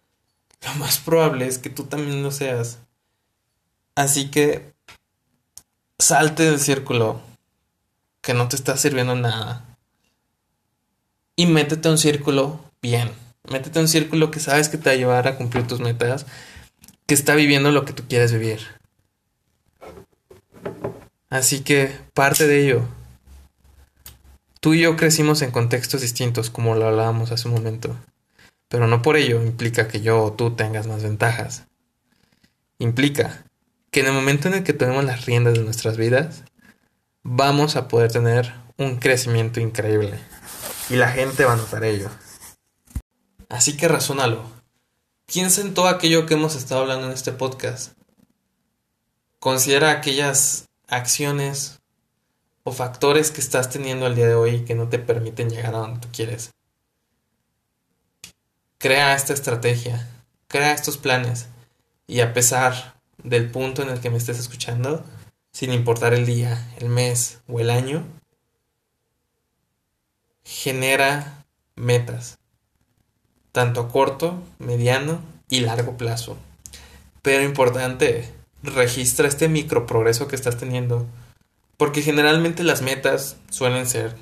lo 0.65 0.73
más 0.75 0.99
probable 0.99 1.47
es 1.47 1.57
que 1.57 1.69
tú 1.69 1.85
también 1.85 2.21
lo 2.23 2.31
seas. 2.31 2.79
Así 3.95 4.29
que 4.29 4.73
salte 5.97 6.43
del 6.43 6.59
círculo 6.59 7.21
que 8.19 8.33
no 8.33 8.49
te 8.49 8.57
está 8.57 8.75
sirviendo 8.75 9.15
nada. 9.15 9.65
Y 11.37 11.45
métete 11.45 11.87
a 11.87 11.91
un 11.91 11.97
círculo 11.97 12.59
bien. 12.81 13.13
Métete 13.49 13.79
a 13.79 13.83
un 13.83 13.87
círculo 13.87 14.29
que 14.29 14.41
sabes 14.41 14.67
que 14.67 14.77
te 14.77 14.89
va 14.89 14.93
a 14.93 14.97
llevar 14.97 15.27
a 15.29 15.37
cumplir 15.37 15.65
tus 15.67 15.79
metas, 15.79 16.25
que 17.07 17.13
está 17.13 17.33
viviendo 17.33 17.71
lo 17.71 17.85
que 17.85 17.93
tú 17.93 18.03
quieres 18.09 18.33
vivir. 18.33 18.59
Así 21.29 21.61
que 21.61 21.97
parte 22.13 22.45
de 22.45 22.65
ello. 22.65 23.00
Tú 24.61 24.75
y 24.75 24.81
yo 24.81 24.95
crecimos 24.95 25.41
en 25.41 25.49
contextos 25.49 26.01
distintos, 26.01 26.51
como 26.51 26.75
lo 26.75 26.85
hablábamos 26.85 27.31
hace 27.31 27.47
un 27.47 27.55
momento. 27.55 27.97
Pero 28.67 28.85
no 28.85 29.01
por 29.01 29.17
ello 29.17 29.41
implica 29.41 29.87
que 29.87 30.01
yo 30.01 30.23
o 30.23 30.33
tú 30.33 30.55
tengas 30.55 30.85
más 30.85 31.01
ventajas. 31.01 31.65
Implica 32.77 33.43
que 33.89 34.01
en 34.01 34.05
el 34.05 34.13
momento 34.13 34.47
en 34.47 34.53
el 34.53 34.63
que 34.63 34.73
tomemos 34.73 35.03
las 35.03 35.25
riendas 35.25 35.55
de 35.55 35.63
nuestras 35.63 35.97
vidas, 35.97 36.43
vamos 37.23 37.75
a 37.75 37.87
poder 37.87 38.11
tener 38.11 38.53
un 38.77 38.97
crecimiento 38.97 39.59
increíble. 39.59 40.19
Y 40.91 40.95
la 40.95 41.09
gente 41.09 41.43
va 41.43 41.53
a 41.53 41.57
notar 41.57 41.83
ello. 41.83 42.11
Así 43.49 43.75
que 43.75 43.87
razónalo. 43.87 44.43
Piensa 45.25 45.61
en 45.61 45.73
todo 45.73 45.87
aquello 45.87 46.27
que 46.27 46.35
hemos 46.35 46.55
estado 46.55 46.81
hablando 46.81 47.07
en 47.07 47.13
este 47.13 47.31
podcast. 47.31 47.93
Considera 49.39 49.89
aquellas 49.89 50.69
acciones 50.87 51.80
o 52.63 52.71
factores 52.71 53.31
que 53.31 53.41
estás 53.41 53.69
teniendo 53.69 54.05
al 54.05 54.15
día 54.15 54.27
de 54.27 54.35
hoy 54.35 54.65
que 54.65 54.75
no 54.75 54.89
te 54.89 54.99
permiten 54.99 55.49
llegar 55.49 55.75
a 55.75 55.79
donde 55.79 55.99
tú 55.99 56.09
quieres. 56.11 56.51
Crea 58.77 59.15
esta 59.15 59.33
estrategia, 59.33 60.07
crea 60.47 60.73
estos 60.73 60.97
planes 60.97 61.47
y 62.07 62.21
a 62.21 62.33
pesar 62.33 62.95
del 63.23 63.49
punto 63.51 63.81
en 63.83 63.89
el 63.89 63.99
que 63.99 64.09
me 64.09 64.17
estés 64.17 64.39
escuchando, 64.39 65.03
sin 65.51 65.71
importar 65.71 66.13
el 66.13 66.25
día, 66.25 66.73
el 66.79 66.89
mes 66.89 67.39
o 67.47 67.59
el 67.59 67.69
año, 67.69 68.03
genera 70.43 71.45
metas, 71.75 72.39
tanto 73.51 73.81
a 73.81 73.89
corto, 73.89 74.41
mediano 74.59 75.21
y 75.49 75.61
largo 75.61 75.97
plazo. 75.97 76.37
Pero 77.21 77.43
importante, 77.43 78.33
registra 78.63 79.27
este 79.27 79.47
micro 79.47 79.85
progreso 79.85 80.27
que 80.27 80.35
estás 80.35 80.57
teniendo. 80.57 81.05
Porque 81.81 82.03
generalmente 82.03 82.63
las 82.63 82.83
metas 82.83 83.37
suelen 83.49 83.87
ser 83.87 84.15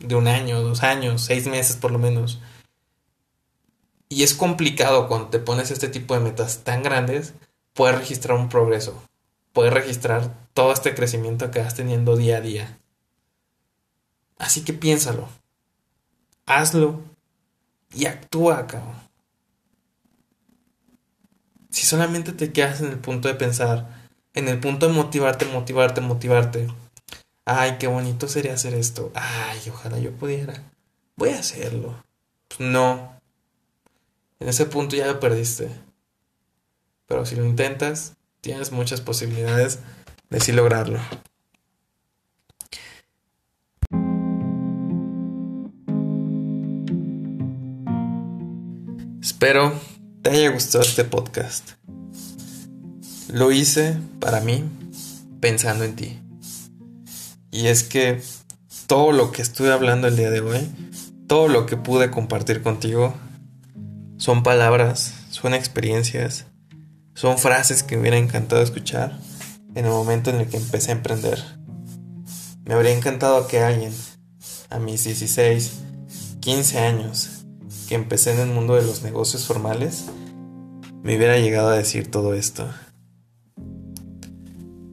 de 0.00 0.16
un 0.16 0.28
año, 0.28 0.60
dos 0.60 0.82
años, 0.82 1.22
seis 1.22 1.46
meses 1.46 1.76
por 1.76 1.92
lo 1.92 1.98
menos. 1.98 2.40
Y 4.10 4.22
es 4.22 4.34
complicado 4.34 5.08
cuando 5.08 5.28
te 5.28 5.38
pones 5.38 5.70
este 5.70 5.88
tipo 5.88 6.12
de 6.12 6.20
metas 6.20 6.62
tan 6.62 6.82
grandes 6.82 7.32
puedes 7.72 7.96
registrar 7.96 8.36
un 8.36 8.50
progreso, 8.50 9.02
puedes 9.54 9.72
registrar 9.72 10.46
todo 10.52 10.74
este 10.74 10.94
crecimiento 10.94 11.50
que 11.50 11.60
vas 11.60 11.74
teniendo 11.74 12.16
día 12.16 12.36
a 12.36 12.40
día. 12.42 12.78
Así 14.36 14.62
que 14.62 14.74
piénsalo, 14.74 15.26
hazlo 16.44 17.00
y 17.94 18.04
actúa, 18.04 18.66
cabrón. 18.66 18.96
Si 21.70 21.86
solamente 21.86 22.32
te 22.32 22.52
quedas 22.52 22.82
en 22.82 22.88
el 22.88 22.98
punto 22.98 23.28
de 23.28 23.36
pensar, 23.36 23.88
en 24.34 24.48
el 24.48 24.60
punto 24.60 24.86
de 24.86 24.92
motivarte, 24.92 25.46
motivarte, 25.46 26.02
motivarte. 26.02 26.68
Ay, 27.52 27.78
qué 27.80 27.88
bonito 27.88 28.28
sería 28.28 28.54
hacer 28.54 28.74
esto. 28.74 29.10
Ay, 29.12 29.58
ojalá 29.70 29.98
yo 29.98 30.12
pudiera. 30.12 30.62
Voy 31.16 31.30
a 31.30 31.40
hacerlo. 31.40 32.00
Pues 32.46 32.60
no. 32.60 33.20
En 34.38 34.48
ese 34.48 34.66
punto 34.66 34.94
ya 34.94 35.08
lo 35.08 35.18
perdiste. 35.18 35.68
Pero 37.08 37.26
si 37.26 37.34
lo 37.34 37.44
intentas, 37.44 38.14
tienes 38.40 38.70
muchas 38.70 39.00
posibilidades 39.00 39.80
de 40.28 40.38
sí 40.38 40.52
lograrlo. 40.52 41.00
Espero 49.20 49.72
te 50.22 50.30
haya 50.30 50.50
gustado 50.50 50.84
este 50.84 51.02
podcast. 51.02 51.70
Lo 53.26 53.50
hice 53.50 53.98
para 54.20 54.40
mí 54.40 54.62
pensando 55.40 55.82
en 55.82 55.96
ti. 55.96 56.20
Y 57.50 57.66
es 57.66 57.82
que 57.82 58.22
todo 58.86 59.12
lo 59.12 59.32
que 59.32 59.42
estuve 59.42 59.72
hablando 59.72 60.06
el 60.06 60.16
día 60.16 60.30
de 60.30 60.40
hoy, 60.40 60.68
todo 61.26 61.48
lo 61.48 61.66
que 61.66 61.76
pude 61.76 62.10
compartir 62.10 62.62
contigo, 62.62 63.14
son 64.16 64.42
palabras, 64.42 65.14
son 65.30 65.54
experiencias, 65.54 66.46
son 67.14 67.38
frases 67.38 67.82
que 67.82 67.96
me 67.96 68.02
hubiera 68.02 68.18
encantado 68.18 68.62
escuchar 68.62 69.18
en 69.74 69.84
el 69.84 69.90
momento 69.90 70.30
en 70.30 70.36
el 70.36 70.48
que 70.48 70.56
empecé 70.56 70.90
a 70.90 70.94
emprender. 70.94 71.42
Me 72.64 72.74
habría 72.74 72.96
encantado 72.96 73.48
que 73.48 73.60
alguien, 73.60 73.92
a 74.68 74.78
mis 74.78 75.04
16, 75.04 75.72
15 76.40 76.78
años, 76.78 77.44
que 77.88 77.94
empecé 77.94 78.32
en 78.32 78.40
el 78.40 78.54
mundo 78.54 78.76
de 78.76 78.82
los 78.82 79.02
negocios 79.02 79.46
formales, 79.46 80.04
me 81.02 81.16
hubiera 81.16 81.38
llegado 81.38 81.70
a 81.70 81.76
decir 81.76 82.10
todo 82.10 82.34
esto. 82.34 82.68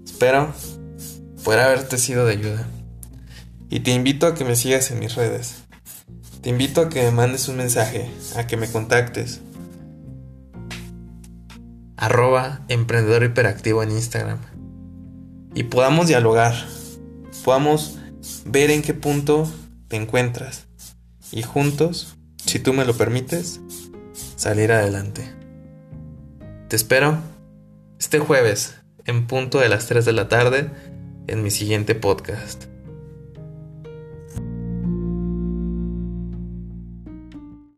Espero 0.06 0.54
poder 1.47 1.62
haberte 1.62 1.97
sido 1.97 2.25
de 2.25 2.33
ayuda. 2.33 2.67
Y 3.69 3.79
te 3.79 3.91
invito 3.91 4.27
a 4.27 4.36
que 4.36 4.43
me 4.43 4.57
sigas 4.57 4.91
en 4.91 4.99
mis 4.99 5.15
redes. 5.15 5.63
Te 6.41 6.49
invito 6.49 6.81
a 6.81 6.89
que 6.89 7.01
me 7.03 7.12
mandes 7.12 7.47
un 7.47 7.55
mensaje, 7.55 8.12
a 8.36 8.47
que 8.47 8.57
me 8.57 8.69
contactes. 8.69 9.39
Arroba 11.95 12.65
emprendedor 12.67 13.23
hiperactivo 13.23 13.81
en 13.81 13.91
Instagram. 13.91 14.39
Y 15.55 15.63
podamos 15.63 16.07
dialogar. 16.07 16.53
Podamos 17.45 17.97
ver 18.43 18.69
en 18.69 18.81
qué 18.81 18.93
punto 18.93 19.49
te 19.88 19.95
encuentras. 19.95 20.67
Y 21.31 21.43
juntos, 21.43 22.17
si 22.45 22.60
tú 22.60 22.73
me 22.73 22.83
lo 22.83 22.97
permites, 22.97 23.62
salir 24.36 24.73
adelante. 24.73 25.33
Te 26.67 26.75
espero 26.75 27.19
este 27.99 28.19
jueves 28.19 28.75
en 29.05 29.27
punto 29.27 29.60
de 29.60 29.69
las 29.69 29.88
3 29.88 30.03
de 30.03 30.12
la 30.12 30.27
tarde 30.27 30.69
en 31.27 31.43
mi 31.43 31.51
siguiente 31.51 31.95
podcast. 31.95 32.76